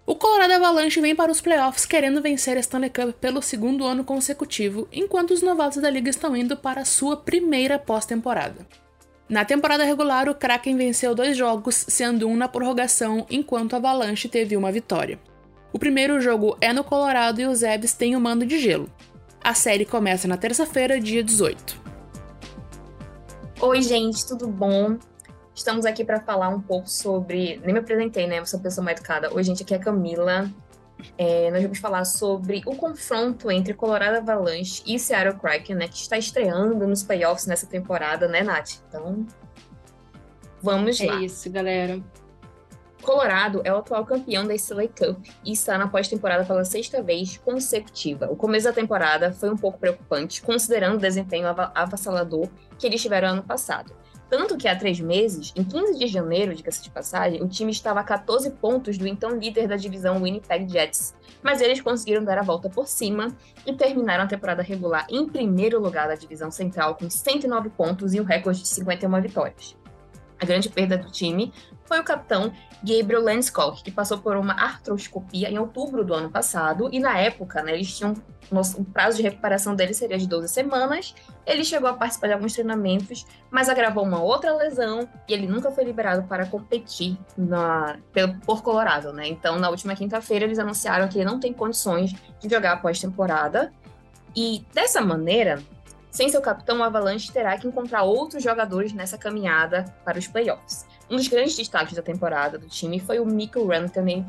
[0.09, 4.03] O Colorado Avalanche vem para os playoffs querendo vencer a Stanley Cup pelo segundo ano
[4.03, 8.65] consecutivo, enquanto os novatos da liga estão indo para a sua primeira pós-temporada.
[9.29, 14.27] Na temporada regular, o Kraken venceu dois jogos, sendo um na prorrogação, enquanto o Avalanche
[14.27, 15.19] teve uma vitória.
[15.71, 18.91] O primeiro jogo é no Colorado e os Ebs têm o mando de gelo.
[19.43, 21.79] A série começa na terça-feira, dia 18.
[23.61, 24.97] Oi, gente, tudo bom?
[25.59, 27.59] Estamos aqui para falar um pouco sobre.
[27.65, 28.39] Nem me apresentei, né?
[28.39, 29.29] Eu sou uma pessoa mais educada.
[29.33, 30.49] Oi, gente, aqui é a Camila.
[31.17, 35.89] É, nós vamos falar sobre o confronto entre Colorado Avalanche e Seattle Kraken, né?
[35.89, 38.75] Que está estreando nos playoffs nessa temporada, né, Nath?
[38.87, 39.27] Então,
[40.61, 41.15] vamos lá.
[41.15, 41.99] É isso, galera.
[43.01, 47.35] Colorado é o atual campeão da Stanley Cup e está na pós-temporada pela sexta vez
[47.35, 48.31] consecutiva.
[48.31, 53.01] O começo da temporada foi um pouco preocupante, considerando o desempenho ava- avassalador que eles
[53.01, 53.93] tiveram ano passado.
[54.29, 57.99] Tanto que há três meses, em 15 de janeiro, diga-se de passagem, o time estava
[57.99, 61.15] a 14 pontos do então líder da divisão Winnipeg Jets.
[61.41, 65.81] Mas eles conseguiram dar a volta por cima e terminaram a temporada regular em primeiro
[65.81, 69.75] lugar da divisão central com 109 pontos e o recorde de 51 vitórias.
[70.39, 71.51] A grande perda do time
[71.89, 76.87] foi o capitão Gabriel Landeskog, que passou por uma artroscopia em outubro do ano passado,
[76.93, 78.13] e na época, né, eles tinham
[78.51, 81.13] o prazo de recuperação dele seria de 12 semanas.
[81.45, 85.69] Ele chegou a participar de alguns treinamentos, mas agravou uma outra lesão e ele nunca
[85.69, 87.97] foi liberado para competir na,
[88.45, 89.27] por Colorado, né?
[89.27, 93.71] Então, na última quinta-feira, eles anunciaram que ele não tem condições de jogar após temporada.
[94.35, 95.61] E dessa maneira,
[96.11, 100.85] sem seu capitão, o Avalanche terá que encontrar outros jogadores nessa caminhada para os playoffs.
[101.09, 104.25] Um dos grandes destaques da temporada do time foi o Mikko Rantanen.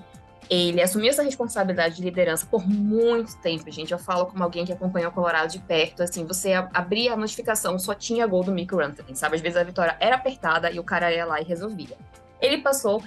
[0.48, 3.92] Ele assumiu essa responsabilidade de liderança por muito tempo, gente.
[3.92, 6.02] Eu falo como alguém que acompanhou o Colorado de perto.
[6.02, 9.36] Assim, você abria a notificação, só tinha gol do Mikko Rantanen, sabe?
[9.36, 11.96] Às vezes a vitória era apertada e o cara ia lá e resolvia.
[12.40, 13.02] Ele passou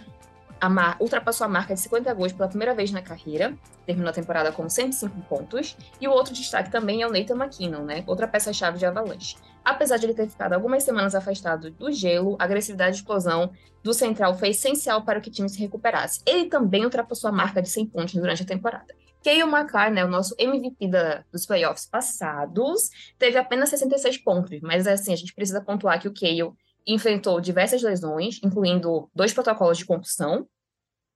[0.63, 0.95] a mar...
[0.97, 3.54] ultrapassou a marca de 50 gols pela primeira vez na carreira,
[3.86, 5.76] terminou a temporada com 105 pontos.
[5.99, 8.02] E o outro destaque também é o Nathan McKinnon, né?
[8.08, 9.36] Outra peça-chave de Avalanche.
[9.65, 13.52] Apesar de ele ter ficado algumas semanas afastado do gelo, a agressividade e explosão
[13.84, 16.21] do Central foi essencial para que o time se recuperasse.
[16.26, 18.95] Ele também ultrapassou a marca de 100 pontos durante a temporada.
[19.21, 24.88] Cale Makar, né, o nosso MVP da- dos playoffs passados, teve apenas 66 pontos, mas
[24.88, 26.54] assim, a gente precisa pontuar que o Cale
[26.86, 30.45] enfrentou diversas lesões, incluindo dois protocolos de concussão,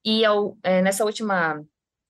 [0.10, 0.22] e
[0.64, 1.62] é, nessa última,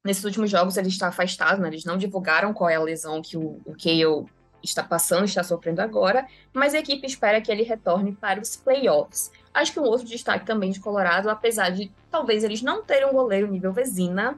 [0.05, 3.35] nesses últimos jogos ele está afastado, né, eles não divulgaram qual é a lesão que
[3.35, 4.27] o, o Cale
[4.63, 9.31] está passando, está sofrendo agora, mas a equipe espera que ele retorne para os playoffs.
[9.51, 13.13] Acho que um outro destaque também de Colorado, apesar de talvez eles não terem um
[13.13, 14.37] goleiro nível Vezina,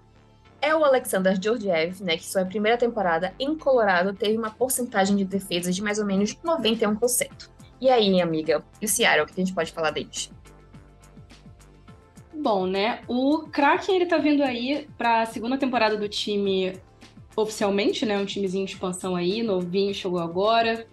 [0.62, 5.26] é o Alexander Georgiev, né, que sua primeira temporada em Colorado teve uma porcentagem de
[5.26, 7.50] defesa de mais ou menos 91%.
[7.82, 10.32] E aí, amiga, e o Seattle, o que a gente pode falar deles?
[12.42, 13.02] Bom, né?
[13.06, 16.74] O Kraken ele tá vindo aí pra segunda temporada do time
[17.36, 18.18] oficialmente, né?
[18.18, 20.88] Um timezinho de expansão aí, novinho, chegou agora.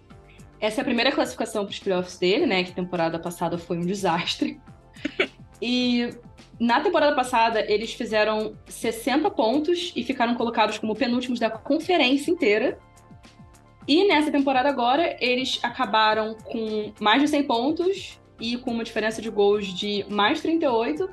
[0.59, 2.65] Essa é a primeira classificação para os playoffs dele, né?
[2.65, 4.59] Que temporada passada foi um desastre.
[5.59, 6.11] E
[6.59, 12.77] na temporada passada eles fizeram 60 pontos e ficaram colocados como penúltimos da conferência inteira.
[13.87, 19.19] E nessa temporada agora eles acabaram com mais de 100 pontos e com uma diferença
[19.19, 21.09] de gols de mais 38.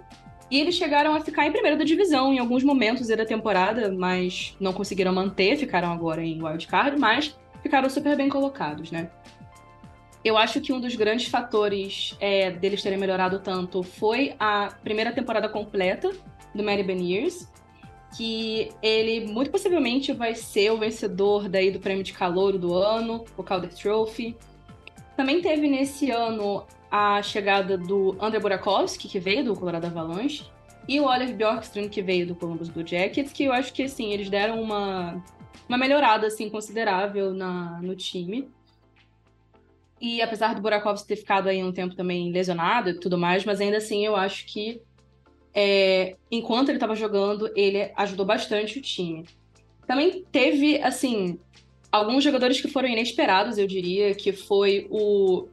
[0.50, 4.54] E eles chegaram a ficar em primeiro da divisão em alguns momentos da temporada, mas
[4.61, 9.11] não conseguiram manter, ficaram agora em wildcard, mas ficaram super bem colocados, né?
[10.24, 15.12] Eu acho que um dos grandes fatores é, deles terem melhorado tanto foi a primeira
[15.12, 16.11] temporada completa
[16.54, 17.46] do Matty Beniers,
[18.16, 23.24] que ele muito possivelmente vai ser o vencedor daí do prêmio de calor do ano,
[23.37, 24.37] o Calder Trophy.
[25.16, 26.64] Também teve nesse ano
[26.96, 30.44] a chegada do André Burakovsky, que veio do Colorado Avalanche,
[30.87, 34.12] e o Oliver Bjorkstrand, que veio do Columbus Blue Jackets, que eu acho que, assim,
[34.12, 35.20] eles deram uma,
[35.68, 38.48] uma melhorada, assim, considerável na, no time.
[40.00, 43.61] E apesar do Burakovsky ter ficado aí um tempo também lesionado e tudo mais, mas
[43.61, 44.80] ainda assim eu acho que
[45.52, 49.24] é, enquanto ele estava jogando, ele ajudou bastante o time.
[49.85, 51.40] Também teve, assim,
[51.90, 55.48] alguns jogadores que foram inesperados, eu diria, que foi o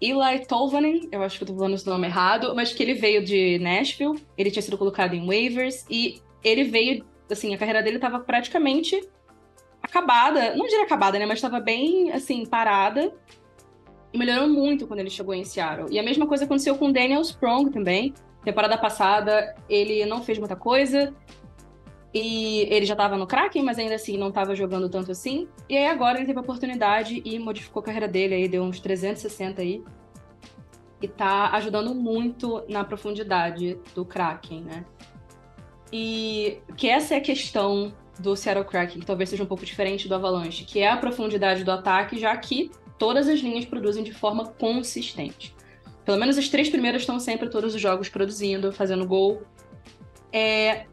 [0.00, 3.22] Eli Tolvanen, eu acho que eu tô falando esse nome errado, mas que ele veio
[3.22, 7.96] de Nashville, ele tinha sido colocado em waivers, e ele veio, assim, a carreira dele
[7.96, 9.06] estava praticamente
[9.82, 13.12] acabada, não diria acabada, né, mas estava bem, assim, parada,
[14.12, 15.88] e melhorou muito quando ele chegou em Seattle.
[15.90, 20.56] E a mesma coisa aconteceu com Daniel Sprong também, temporada passada ele não fez muita
[20.56, 21.14] coisa,
[22.12, 25.48] e ele já estava no Kraken, mas ainda assim não estava jogando tanto assim.
[25.68, 28.80] E aí agora ele teve a oportunidade e modificou a carreira dele aí, deu uns
[28.80, 29.84] 360 aí.
[31.00, 34.84] E tá ajudando muito na profundidade do Kraken, né?
[35.92, 40.08] E que essa é a questão do Seattle Kraken, que talvez seja um pouco diferente
[40.08, 44.12] do Avalanche, que é a profundidade do ataque, já que todas as linhas produzem de
[44.12, 45.54] forma consistente.
[46.04, 49.42] Pelo menos as três primeiras estão sempre todos os jogos produzindo, fazendo gol.
[50.32, 50.86] É,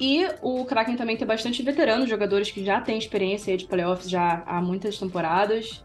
[0.00, 4.42] e o Kraken também tem bastante veteranos, jogadores que já têm experiência de playoffs já
[4.46, 5.84] há muitas temporadas.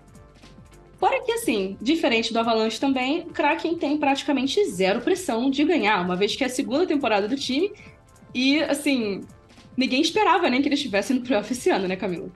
[0.99, 6.01] Porém que, assim, diferente do Avalanche também, o Kraken tem praticamente zero pressão de ganhar,
[6.01, 7.71] uma vez que é a segunda temporada do time.
[8.33, 9.23] E, assim,
[9.75, 12.29] ninguém esperava nem que eles estivessem no playoff esse ano, né, Camila?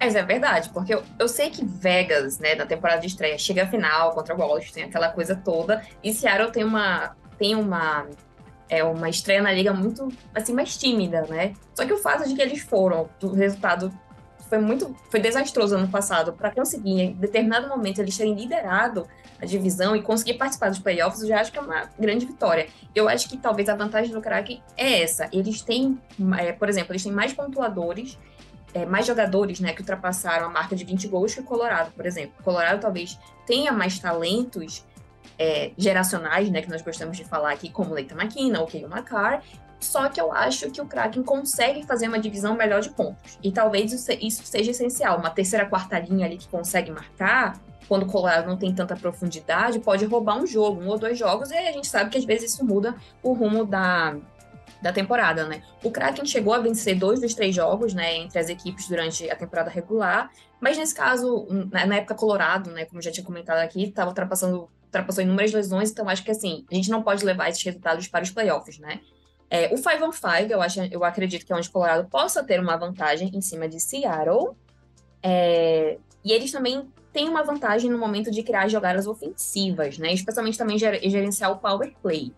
[0.00, 3.62] Mas é verdade, porque eu, eu sei que Vegas, né, na temporada de estreia, chega
[3.62, 8.06] à final contra o Washington, aquela coisa toda, e Seattle tem uma, tem uma
[8.68, 11.54] é uma estreia na liga muito, assim, mais tímida, né?
[11.74, 13.92] Só que o fato de que eles foram, o resultado
[14.48, 19.06] foi muito, foi desastroso ano passado, para conseguir em determinado momento eles terem liderado
[19.40, 22.68] a divisão e conseguir participar dos playoffs, eu já acho que é uma grande vitória.
[22.94, 25.28] Eu acho que talvez a vantagem do Kraken é essa.
[25.32, 26.00] Eles têm,
[26.38, 28.18] é, por exemplo, eles têm mais pontuadores,
[28.72, 32.06] é, mais jogadores, né, que ultrapassaram a marca de 20 gols que o Colorado, por
[32.06, 32.32] exemplo.
[32.40, 34.84] O Colorado talvez tenha mais talentos
[35.38, 39.42] é, geracionais, né, que nós gostamos de falar aqui, como Leita McKinnon ou Keio Makar,
[39.78, 43.38] só que eu acho que o Kraken consegue fazer uma divisão melhor de pontos.
[43.42, 45.18] E talvez isso seja essencial.
[45.18, 49.78] Uma terceira, quarta linha ali que consegue marcar, quando o Colorado não tem tanta profundidade,
[49.78, 52.54] pode roubar um jogo, um ou dois jogos, e a gente sabe que às vezes
[52.54, 54.16] isso muda o rumo da,
[54.82, 55.62] da temporada, né?
[55.84, 59.36] O Kraken chegou a vencer dois dos três jogos, né, entre as equipes durante a
[59.36, 64.08] temporada regular, mas nesse caso, na época Colorado, né, como já tinha comentado aqui, estava
[64.08, 68.08] ultrapassando ultrapassou inúmeras lesões, então acho que assim, a gente não pode levar esses resultados
[68.08, 69.00] para os playoffs, né?
[69.48, 72.42] É, o 5 on 5, eu, acho, eu acredito que é onde o Colorado possa
[72.42, 74.56] ter uma vantagem em cima de Seattle.
[75.22, 80.12] É, e eles também têm uma vantagem no momento de criar jogadas ofensivas, né?
[80.12, 82.32] Especialmente também gerenciar o power play.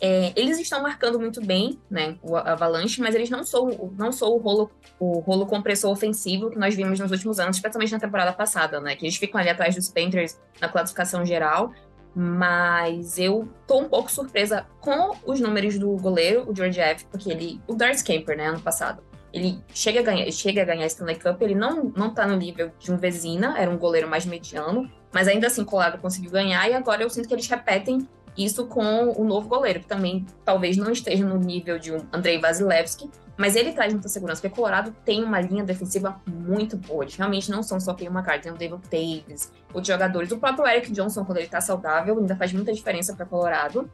[0.00, 4.28] É, eles estão marcando muito bem, né, o Avalanche, mas eles não são, não são
[4.28, 8.32] o rolo, o rolo compressor ofensivo que nós vimos nos últimos anos, especialmente na temporada
[8.32, 11.72] passada, né, que eles ficam ali atrás dos Panthers na classificação geral,
[12.20, 17.30] mas eu tô um pouco surpresa com os números do goleiro, o George F, porque
[17.30, 21.14] ele, o Darcy Camper, né, ano passado, ele chega a ganhar, chega a ganhar Stanley
[21.14, 24.90] Cup, ele não, não tá no nível de um Vezina, era um goleiro mais mediano,
[25.12, 29.10] mas ainda assim Colado conseguiu ganhar, e agora eu sinto que eles repetem isso com
[29.10, 33.56] o novo goleiro, que também talvez não esteja no nível de um Andrei Vasilevski, mas
[33.56, 37.04] ele traz muita segurança, porque o Colorado tem uma linha defensiva muito boa.
[37.04, 40.30] Eles realmente não são só quem uma carta, tem o David Davis, outros jogadores.
[40.30, 43.90] O próprio Eric Johnson, quando ele tá saudável, ainda faz muita diferença para Colorado.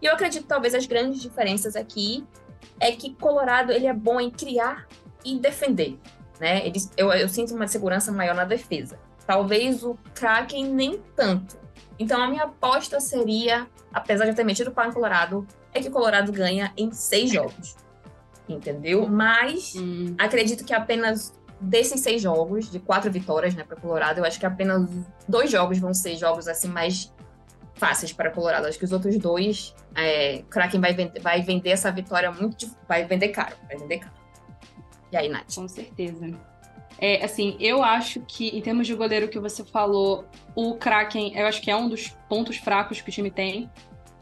[0.00, 2.26] E eu acredito que talvez as grandes diferenças aqui
[2.78, 4.86] é que Colorado ele é bom em criar
[5.24, 5.98] e defender.
[6.38, 6.66] Né?
[6.66, 8.98] Eles, eu, eu sinto uma segurança maior na defesa.
[9.26, 11.58] Talvez o Kraken nem tanto.
[11.98, 15.80] Então a minha aposta seria, apesar de eu ter metido o pau em Colorado, é
[15.80, 17.76] que o Colorado ganha em seis jogos.
[18.48, 19.06] Entendeu?
[19.08, 20.14] Mas hum.
[20.18, 24.46] acredito que apenas desses seis jogos, de quatro vitórias, né, para Colorado, eu acho que
[24.46, 24.88] apenas
[25.28, 27.12] dois jogos vão ser jogos assim mais
[27.74, 28.66] fáceis para Colorado.
[28.66, 33.04] Acho que os outros dois, é, Kraken vai vender, vai vender essa vitória muito, vai
[33.04, 34.14] vender caro, vai vender caro.
[35.10, 35.54] E aí, Nath?
[35.54, 36.30] Com certeza.
[37.00, 41.46] É, assim, eu acho que, em termos de goleiro que você falou, o Kraken, eu
[41.46, 43.70] acho que é um dos pontos fracos que o time tem,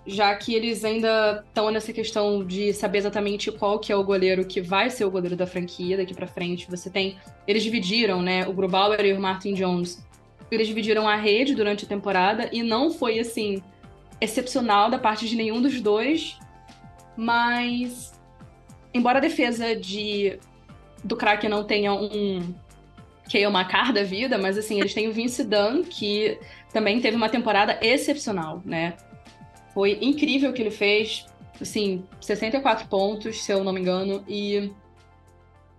[0.06, 4.46] já que eles ainda estão nessa questão de saber exatamente qual que é o goleiro
[4.46, 6.70] que vai ser o goleiro da franquia daqui para frente.
[6.70, 10.04] Você tem, eles dividiram, né, o Grubauer e o Martin Jones.
[10.50, 13.62] Eles dividiram a rede durante a temporada e não foi assim
[14.20, 16.38] excepcional da parte de nenhum dos dois,
[17.16, 18.14] mas
[18.94, 20.38] embora a defesa de
[21.02, 22.54] do Kraken não tenha um
[23.34, 26.38] uma Makar da vida, mas assim, eles têm o Vince Dunn, que
[26.72, 28.96] também teve uma temporada excepcional, né?
[29.74, 31.26] Foi incrível o que ele fez,
[31.60, 34.70] assim, 64 pontos, se eu não me engano, e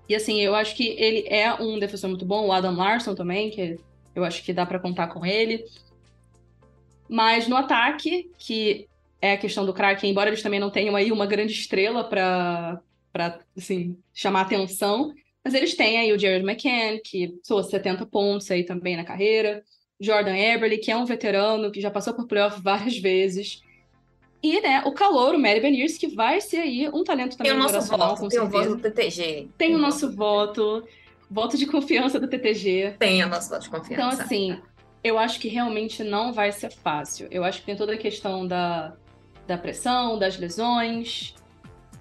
[0.10, 3.50] e assim, eu acho que ele é um defensor muito bom, o Adam Larson também,
[3.50, 3.78] que
[4.16, 5.66] eu acho que dá para contar com ele.
[7.10, 8.88] Mas no ataque, que
[9.22, 12.82] é a questão do Kraken, embora eles também não tenham aí uma grande estrela para
[13.12, 15.14] para assim, chamar atenção.
[15.48, 19.64] Mas eles têm aí o Jared McCann, que soou 70 pontos aí também na carreira.
[19.98, 23.62] Jordan Eberle, que é um veterano, que já passou por playoff várias vezes.
[24.44, 27.62] E, né, o calor, o Mary Beniers, que vai ser aí um talento também tem
[27.62, 28.46] o nosso voto, com tem certeza.
[28.46, 29.48] o voto do TTG.
[29.58, 30.86] Tem o nosso voto,
[31.32, 32.96] voto de confiança do TTG.
[33.00, 33.80] Tem o nosso voto de Então,
[34.10, 34.24] confiança.
[34.24, 34.60] assim,
[35.02, 37.26] eu acho que realmente não vai ser fácil.
[37.32, 38.94] Eu acho que tem toda a questão da,
[39.48, 41.34] da pressão, das lesões,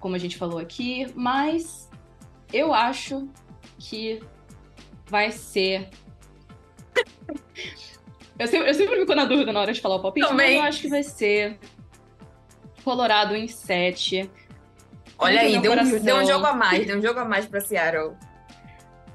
[0.01, 1.86] como a gente falou aqui, mas
[2.51, 3.27] eu acho
[3.77, 4.21] que
[5.05, 5.89] vai ser.
[8.39, 10.55] eu, sempre, eu sempre fico na dúvida na hora de falar o palpite, Também.
[10.55, 11.59] mas eu acho que vai ser
[12.83, 14.29] Colorado em 7.
[15.19, 17.59] Olha aí, deu um, deu um jogo a mais, deu um jogo a mais pra
[17.59, 18.15] Seattle.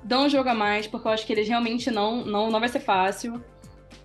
[0.03, 2.69] Dão um jogo a mais, porque eu acho que eles realmente não, não, não vai
[2.69, 3.43] ser fácil.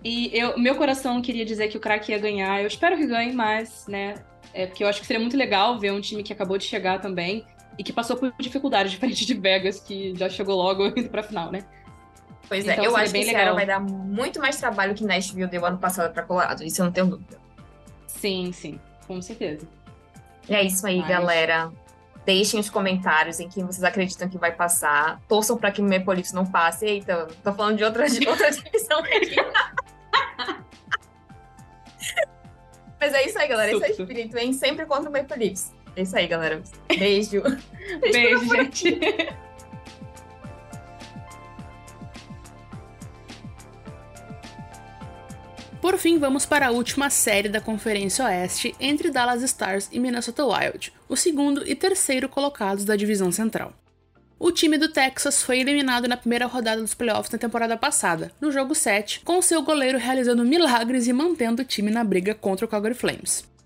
[0.03, 2.61] E eu, meu coração queria dizer que o craque ia ganhar.
[2.61, 4.13] Eu espero que ganhe, mas, né?
[4.53, 7.01] É porque eu acho que seria muito legal ver um time que acabou de chegar
[7.01, 7.45] também
[7.77, 11.51] e que passou por dificuldades diferente de Vegas, que já chegou logo indo pra final,
[11.51, 11.63] né?
[12.47, 13.55] Pois é, Então, eu seria acho que Seattle legal.
[13.55, 16.91] vai dar muito mais trabalho que Nashville deu ano passado pra Colorado, isso eu não
[16.91, 17.37] tenho dúvida.
[18.07, 19.67] Sim, sim, com certeza.
[20.49, 21.71] E é isso aí, Mas- galera.
[22.25, 25.17] Deixem os comentários em quem vocês acreditam que vai passar.
[25.29, 26.85] Torçam pra que o Leafs não passe.
[26.85, 29.35] Eita, tô falando de outra, de outra divisão aqui.
[32.99, 33.71] Mas é isso aí, galera.
[33.71, 34.01] Esse é o Susto.
[34.03, 34.51] espírito, hein?
[34.51, 35.73] Sempre contra o Maple Leafs.
[35.97, 36.61] É isso aí, galera.
[36.87, 37.41] Beijo.
[37.99, 38.99] Beijo, gente.
[45.81, 50.45] Por fim, vamos para a última série da Conferência Oeste entre Dallas Stars e Minnesota
[50.45, 53.73] Wild, o segundo e terceiro colocados da divisão central.
[54.37, 58.51] O time do Texas foi eliminado na primeira rodada dos playoffs na temporada passada, no
[58.51, 62.69] jogo 7, com seu goleiro realizando milagres e mantendo o time na briga contra o
[62.69, 63.56] Calgary Flames.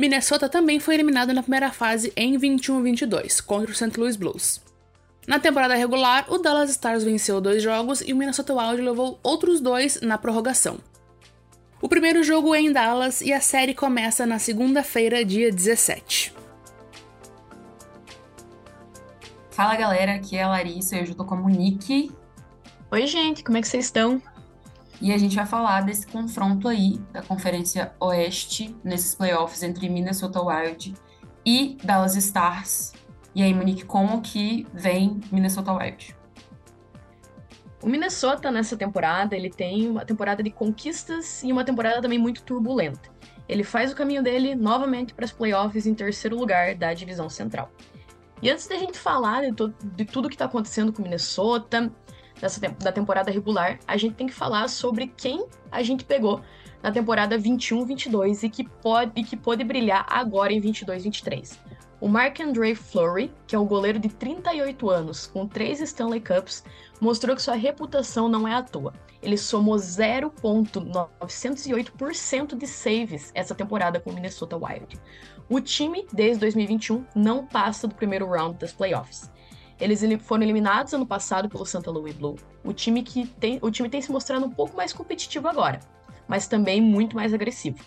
[0.00, 3.92] Minnesota também foi eliminado na primeira fase em 21-22, contra o St.
[3.98, 4.58] Louis Blues.
[5.26, 9.60] Na temporada regular, o Dallas Stars venceu dois jogos e o Minnesota Wild levou outros
[9.60, 10.78] dois na prorrogação.
[11.82, 16.34] O primeiro jogo é em Dallas e a série começa na segunda-feira, dia 17.
[19.50, 22.10] Fala galera, aqui é a Larissa, eu tô como Nick
[22.90, 24.20] Oi, gente, como é que vocês estão?
[25.00, 30.40] E a gente vai falar desse confronto aí da Conferência Oeste nesses playoffs entre Minnesota
[30.42, 30.94] Wild
[31.44, 32.92] e Dallas Stars.
[33.34, 36.14] E aí, Monique, como que vem Minnesota Wild?
[37.82, 42.42] O Minnesota nessa temporada, ele tem uma temporada de conquistas e uma temporada também muito
[42.42, 43.08] turbulenta.
[43.48, 47.72] Ele faz o caminho dele novamente para as playoffs em terceiro lugar da divisão central.
[48.42, 51.90] E antes da gente falar de, de tudo que está acontecendo com Minnesota,
[52.40, 56.40] dessa da temporada regular, a gente tem que falar sobre quem a gente pegou
[56.82, 61.58] na temporada 21-22 e que pode e que pode brilhar agora em 22-23.
[62.00, 66.64] O Marc-André Fleury, que é um goleiro de 38 anos, com três Stanley Cups,
[66.98, 68.94] mostrou que sua reputação não é à toa.
[69.22, 74.98] Ele somou 0,908% de saves essa temporada com o Minnesota Wild.
[75.46, 79.29] O time, desde 2021, não passa do primeiro round das playoffs.
[79.80, 82.36] Eles foram eliminados ano passado pelo Santa Louis Blue.
[82.62, 85.80] O time, que tem, o time tem se mostrado um pouco mais competitivo agora,
[86.28, 87.78] mas também muito mais agressivo.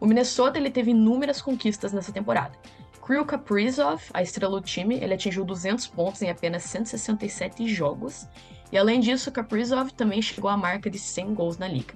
[0.00, 2.58] O Minnesota ele teve inúmeras conquistas nessa temporada.
[3.06, 8.26] Kirill Kaprizov, a estrela do time, ele atingiu 200 pontos em apenas 167 jogos.
[8.72, 11.94] E além disso, Kaprizov também chegou à marca de 100 gols na liga.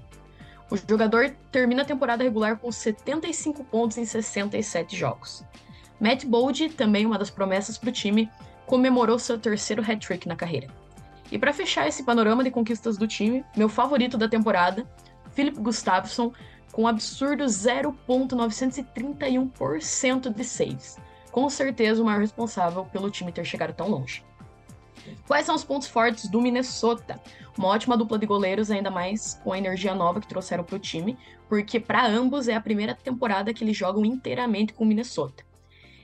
[0.71, 5.45] O jogador termina a temporada regular com 75 pontos em 67 jogos.
[6.01, 8.29] Matt Boldy, também uma das promessas para o time,
[8.67, 10.69] comemorou seu terceiro hat-trick na carreira.
[11.31, 14.85] E para fechar esse panorama de conquistas do time, meu favorito da temporada,
[15.33, 16.33] Philip Gustafsson,
[16.73, 20.99] com um absurdo 0,931% de saves.
[21.33, 24.25] Com certeza o maior responsável pelo time ter chegado tão longe.
[25.27, 27.21] Quais são os pontos fortes do Minnesota?
[27.57, 30.81] Uma ótima dupla de goleiros, ainda mais com a energia nova que trouxeram para o
[30.81, 31.17] time,
[31.49, 35.45] porque para ambos é a primeira temporada que eles jogam inteiramente com o Minnesota.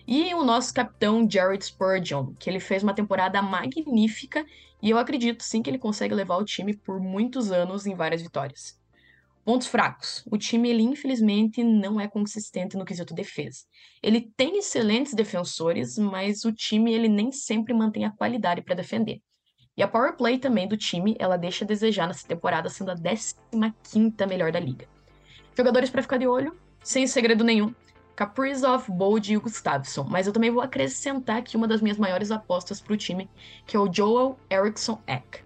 [0.07, 4.44] E o nosso capitão Jared Spurgeon, que ele fez uma temporada magnífica
[4.82, 8.20] e eu acredito sim que ele consegue levar o time por muitos anos em várias
[8.20, 8.80] vitórias.
[9.44, 10.24] Pontos fracos.
[10.30, 13.64] O time, ele infelizmente não é consistente no quesito defesa.
[14.03, 19.20] Ele tem excelentes defensores, mas o time ele nem sempre mantém a qualidade para defender.
[19.76, 22.96] E a power play também do time, ela deixa a desejar nessa temporada, sendo a
[22.96, 24.86] 15ª melhor da liga.
[25.57, 27.74] Jogadores para ficar de olho, sem segredo nenhum,
[28.23, 32.81] Kaprizov, Bold e Gustafsson, mas eu também vou acrescentar aqui uma das minhas maiores apostas
[32.81, 33.29] para o time,
[33.66, 35.41] que é o Joel Eriksson Ek.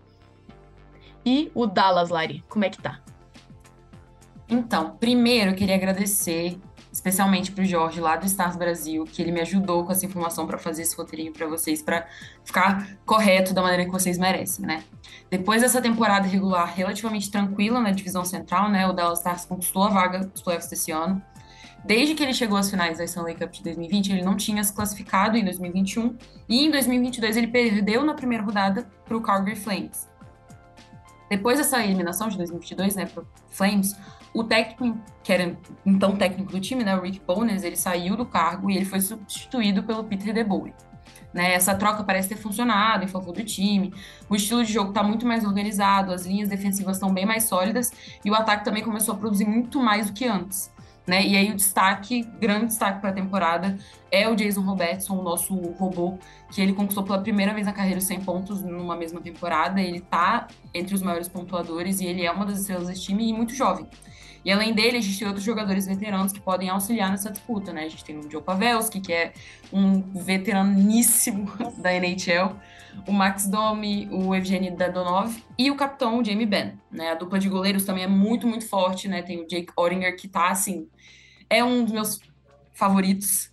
[1.25, 3.01] E o Dallas, Lari, como é que tá?
[4.47, 6.59] Então, primeiro eu queria agradecer
[6.93, 10.47] especialmente para o Jorge lá do Stars Brasil, que ele me ajudou com essa informação
[10.47, 12.07] para fazer esse roteirinho para vocês, para
[12.45, 14.85] ficar correto da maneira que vocês merecem, né?
[15.31, 19.89] Depois dessa temporada regular relativamente tranquila na divisão central, né, o Dallas Stars conquistou a
[19.89, 21.23] vaga dos playoffs desse ano.
[21.85, 24.73] Desde que ele chegou às finais da Stanley Cup de 2020, ele não tinha se
[24.73, 26.17] classificado em 2021
[26.49, 30.09] e em 2022 ele perdeu na primeira rodada para o Calgary Flames.
[31.29, 33.97] Depois dessa eliminação de 2022, né, para Flames,
[34.33, 38.27] o técnico, que era então técnico do time, né, o Rick Bones, ele saiu do
[38.27, 40.73] cargo e ele foi substituído pelo Peter DeBoer.
[41.33, 43.93] Né, essa troca parece ter funcionado em favor do time.
[44.29, 47.93] O estilo de jogo está muito mais organizado, as linhas defensivas estão bem mais sólidas
[48.25, 50.71] e o ataque também começou a produzir muito mais do que antes.
[51.07, 51.25] Né?
[51.25, 53.79] E aí o destaque, grande destaque para a temporada,
[54.11, 56.19] é o Jason Robertson, o nosso robô,
[56.51, 59.81] que ele conquistou pela primeira vez na carreira 100 pontos numa mesma temporada.
[59.81, 63.33] Ele está entre os maiores pontuadores e ele é uma das estrelas desse time e
[63.33, 63.87] muito jovem.
[64.45, 67.83] E além dele, a gente tem outros jogadores veteranos que podem auxiliar nessa disputa, né?
[67.83, 69.33] A gente tem o Joe Pavelski, que é
[69.73, 72.55] um veteraníssimo da NHL,
[73.07, 77.13] o Max Domi, o Evgeny Dadonov e o capitão Jamie Benn, né?
[77.13, 79.23] A dupla de goleiros também é muito, muito forte, né?
[79.23, 80.89] Tem o Jake Oringer, que tá, assim,
[81.49, 82.21] é um dos meus
[82.73, 83.51] favoritos,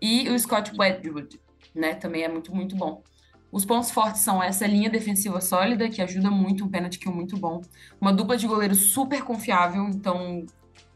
[0.00, 1.40] e o Scott Wedgwood,
[1.74, 1.94] né?
[1.94, 3.02] Também é muito, muito bom.
[3.50, 7.36] Os pontos fortes são essa linha defensiva sólida, que ajuda muito, um penalty kill muito
[7.36, 7.60] bom.
[8.00, 10.44] Uma dupla de goleiro super confiável, então,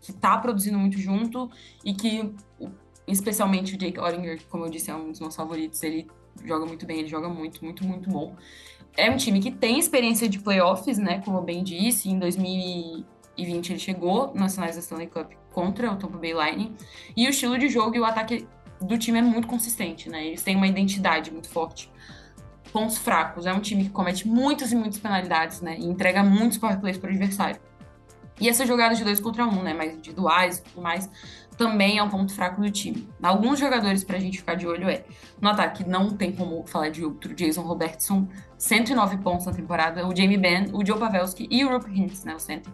[0.00, 1.48] que tá produzindo muito junto
[1.84, 2.34] e que,
[3.06, 6.08] especialmente o Jake Ottinger, como eu disse, é um dos meus favoritos, ele
[6.44, 8.34] joga muito bem, ele joga muito, muito, muito bom.
[8.96, 13.70] É um time que tem experiência de playoffs, né, como eu bem disse, em 2020
[13.70, 16.74] ele chegou nas finais da Stanley Cup contra o Tampa Bay Lightning,
[17.16, 18.46] e o estilo de jogo e o ataque
[18.80, 21.90] do time é muito consistente, né, eles têm uma identidade muito forte
[22.72, 23.46] pontos fracos.
[23.46, 25.76] É um time que comete muitas e muitas penalidades, né?
[25.78, 27.60] E entrega muitos power plays para o adversário.
[28.40, 29.74] E essa jogada de dois contra um, né?
[29.74, 31.10] Mais individuais e tudo mais,
[31.58, 33.08] também é um ponto fraco do time.
[33.20, 35.04] Alguns jogadores para a gente ficar de olho é
[35.40, 37.34] no ataque, não tem como falar de outro.
[37.34, 40.06] Jason Robertson, 109 pontos na temporada.
[40.06, 42.34] O Jamie Benn, o Joe Pavelski e o Rupp Hintz, né?
[42.34, 42.72] O center.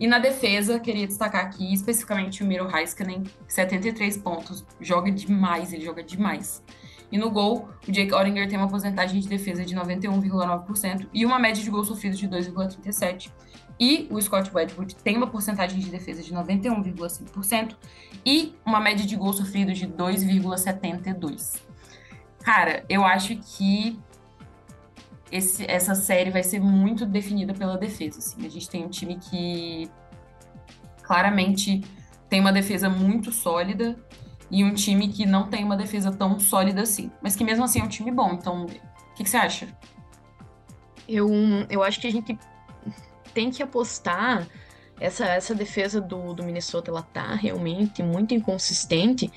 [0.00, 4.64] E na defesa, queria destacar aqui especificamente o Miro Heiskanen, 73 pontos.
[4.80, 6.62] Joga demais, ele joga demais.
[7.10, 11.38] E no gol, o Jake Ottinger tem uma porcentagem de defesa de 91,9% e uma
[11.38, 13.30] média de gols sofridos de 2,37%.
[13.78, 17.76] E o Scott Wedgwood tem uma porcentagem de defesa de 91,5%
[18.26, 21.60] e uma média de gols sofridos de 2,72%.
[22.42, 23.98] Cara, eu acho que
[25.30, 28.18] esse, essa série vai ser muito definida pela defesa.
[28.18, 28.46] Assim.
[28.46, 29.88] A gente tem um time que
[31.02, 31.82] claramente
[32.28, 33.96] tem uma defesa muito sólida
[34.50, 37.80] e um time que não tem uma defesa tão sólida assim, mas que mesmo assim
[37.80, 38.32] é um time bom.
[38.32, 39.68] Então, o que, que você acha?
[41.06, 41.30] Eu,
[41.70, 42.38] eu acho que a gente
[43.38, 44.48] tem que apostar.
[45.00, 49.30] Essa, essa defesa do, do Minnesota ela tá realmente muito inconsistente,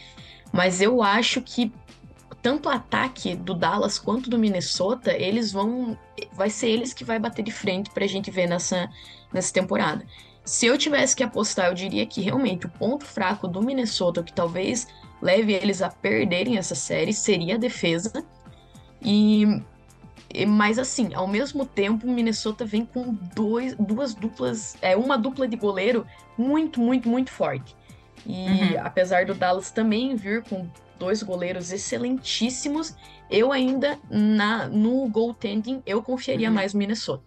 [0.51, 1.71] mas eu acho que
[2.41, 5.95] tanto o ataque do Dallas quanto do Minnesota, eles vão.
[6.33, 8.89] Vai ser eles que vai bater de frente pra gente ver nessa,
[9.31, 10.03] nessa temporada.
[10.43, 14.33] Se eu tivesse que apostar, eu diria que realmente o ponto fraco do Minnesota, que
[14.33, 14.87] talvez
[15.21, 18.11] leve eles a perderem essa série, seria a defesa.
[18.99, 19.61] E,
[20.47, 25.47] mas assim, ao mesmo tempo, o Minnesota vem com dois, duas duplas, é uma dupla
[25.47, 26.05] de goleiro
[26.37, 27.75] muito, muito, muito forte.
[28.25, 28.79] E uhum.
[28.81, 30.67] apesar do Dallas também vir com
[30.99, 32.95] dois goleiros excelentíssimos,
[33.29, 36.55] eu ainda na no goaltending eu confiaria uhum.
[36.55, 37.23] mais no Minnesota.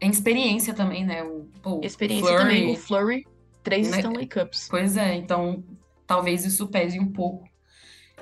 [0.00, 1.22] Em experiência também, né?
[1.24, 2.72] O, experiência Flurry, também.
[2.72, 3.26] O Flurry,
[3.62, 3.98] três né?
[3.98, 4.68] Stanley Cups.
[4.70, 5.64] Pois é, então
[6.06, 7.48] talvez isso pese um pouco.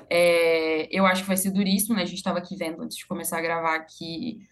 [0.09, 2.03] É, eu acho que vai ser duríssimo, né?
[2.03, 4.47] A gente estava aqui vendo antes de começar a gravar que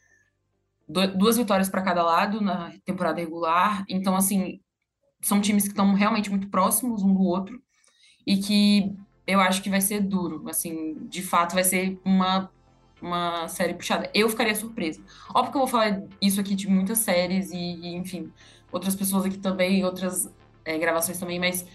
[0.87, 3.85] duas vitórias para cada lado na temporada regular.
[3.87, 4.59] Então, assim,
[5.21, 7.61] são times que estão realmente muito próximos um do outro
[8.25, 8.93] e que
[9.25, 10.43] eu acho que vai ser duro.
[10.49, 12.51] Assim, de fato, vai ser uma,
[13.01, 14.09] uma série puxada.
[14.13, 15.01] Eu ficaria surpresa.
[15.33, 18.31] Óbvio que eu vou falar isso aqui de muitas séries e, e enfim,
[18.71, 20.31] outras pessoas aqui também, outras
[20.65, 21.65] é, gravações também, mas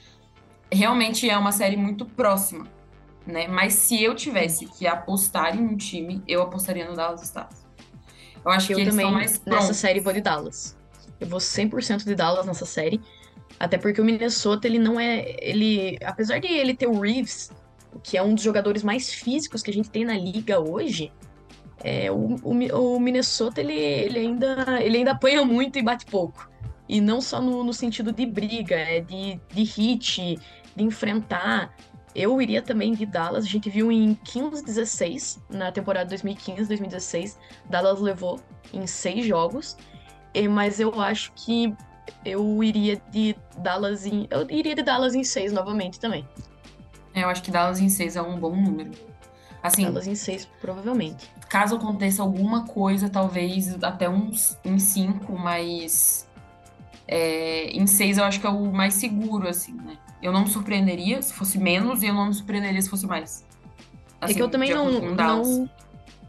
[0.71, 2.67] realmente é uma série muito próxima,
[3.27, 3.47] né?
[3.49, 7.67] Mas se eu tivesse que apostar em um time, eu apostaria no Dallas Stars.
[8.45, 9.41] Eu acho eu que eles também, prontos.
[9.45, 10.77] nessa série vou de Dallas.
[11.19, 13.01] Eu vou 100% de Dallas nessa série,
[13.59, 17.51] até porque o Minnesota, ele não é, ele, apesar de ele ter o Reeves,
[18.03, 21.11] que é um dos jogadores mais físicos que a gente tem na liga hoje,
[21.83, 26.49] é, o, o, o Minnesota, ele, ele, ainda, ele ainda apanha muito e bate pouco.
[26.89, 30.39] E não só no, no sentido de briga, é de, de hit,
[30.77, 31.75] de enfrentar.
[32.17, 33.45] Eu iria também de Dallas.
[33.45, 37.37] A gente viu em 15-16, na temporada 2015-2016.
[37.69, 38.41] Dallas levou
[38.73, 39.77] em seis jogos.
[40.51, 41.75] Mas eu acho que
[42.25, 44.27] eu iria de Dallas em.
[44.31, 46.27] Eu iria de Dallas em seis novamente também.
[47.15, 48.91] É, Eu acho que Dallas em 6 é um bom número.
[49.63, 51.31] Assim, Elas em seis, provavelmente.
[51.49, 56.29] caso aconteça alguma coisa, talvez até uns em 5, mas
[57.09, 59.97] é, em 6 eu acho que é o mais seguro, assim, né?
[60.23, 63.45] Eu não me surpreenderia se fosse menos e eu não me surpreenderia se fosse mais.
[64.21, 65.71] é Assim, que eu também de não, não,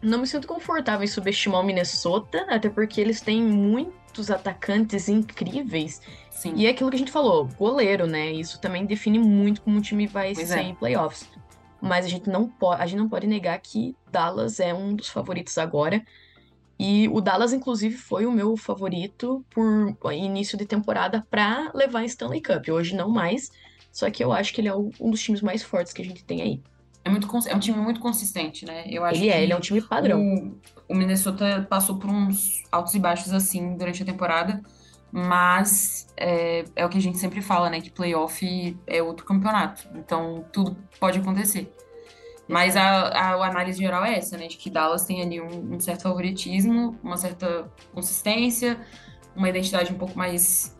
[0.01, 6.01] não me sinto confortável em subestimar o Minnesota, até porque eles têm muitos atacantes incríveis.
[6.29, 6.53] Sim.
[6.55, 8.31] E é aquilo que a gente falou, goleiro, né?
[8.31, 10.63] Isso também define muito como o time vai Pois ser é.
[10.63, 11.27] em playoffs.
[11.81, 15.09] Mas a gente não pode, a gente não pode negar que Dallas é um dos
[15.09, 16.03] favoritos agora.
[16.79, 22.05] E o Dallas, inclusive, foi o meu favorito por início de temporada para levar a
[22.05, 22.69] Stanley Cup.
[22.69, 23.49] Hoje não mais.
[23.91, 26.23] Só que eu acho que ele é um dos times mais fortes que a gente
[26.23, 26.61] tem aí.
[27.03, 28.85] É, muito, é um time muito consistente, né?
[28.87, 30.21] Eu acho Ele é, ele é um time padrão.
[30.21, 34.61] O, o Minnesota passou por uns altos e baixos assim durante a temporada,
[35.11, 37.79] mas é, é o que a gente sempre fala, né?
[37.79, 41.73] Que playoff é outro campeonato, então tudo pode acontecer.
[42.47, 44.47] Mas a, a, a análise geral é essa, né?
[44.47, 48.79] De que Dallas tem ali um, um certo favoritismo, uma certa consistência,
[49.35, 50.75] uma identidade um pouco mais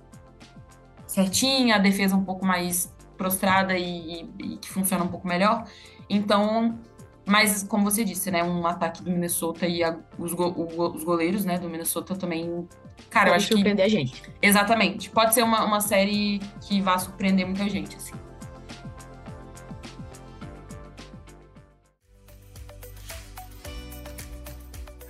[1.05, 5.65] certinha, a defesa um pouco mais prostrada e, e- e que funciona um pouco melhor.
[6.09, 6.77] Então,
[7.25, 8.43] mas, como você disse, né?
[8.43, 11.57] Um ataque do Minnesota e a- os, go- o os goleiros, né?
[11.57, 12.67] Do Minnesota também.
[13.09, 13.53] Cara, eu Pode acho que.
[13.55, 14.23] surpreender a gente.
[14.41, 15.09] Exatamente.
[15.09, 18.13] Pode ser uma, uma série que vá surpreender muita gente, assim.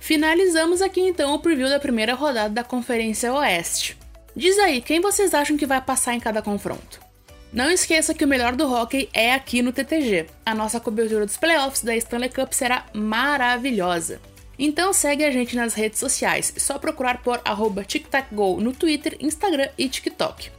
[0.08, 3.94] Finalizamos aqui então o preview da primeira rodada da Conferência Oeste.
[4.34, 6.98] Diz aí, quem vocês acham que vai passar em cada confronto?
[7.52, 10.24] Não esqueça que o melhor do hockey é aqui no TTG.
[10.46, 14.18] A nossa cobertura dos playoffs da Stanley Cup será maravilhosa.
[14.58, 17.42] Então segue a gente nas redes sociais, é só procurar por
[17.86, 20.50] TicTacGo no Twitter, Instagram e TikTok.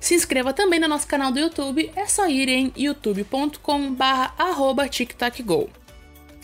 [0.00, 4.88] Se inscreva também no nosso canal do YouTube, é só ir em youtube.com barra arroba
[4.88, 5.83] TicTacGo.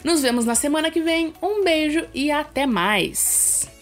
[0.02, 3.79] Nos vemos na semana que vem, um beijo e até mais!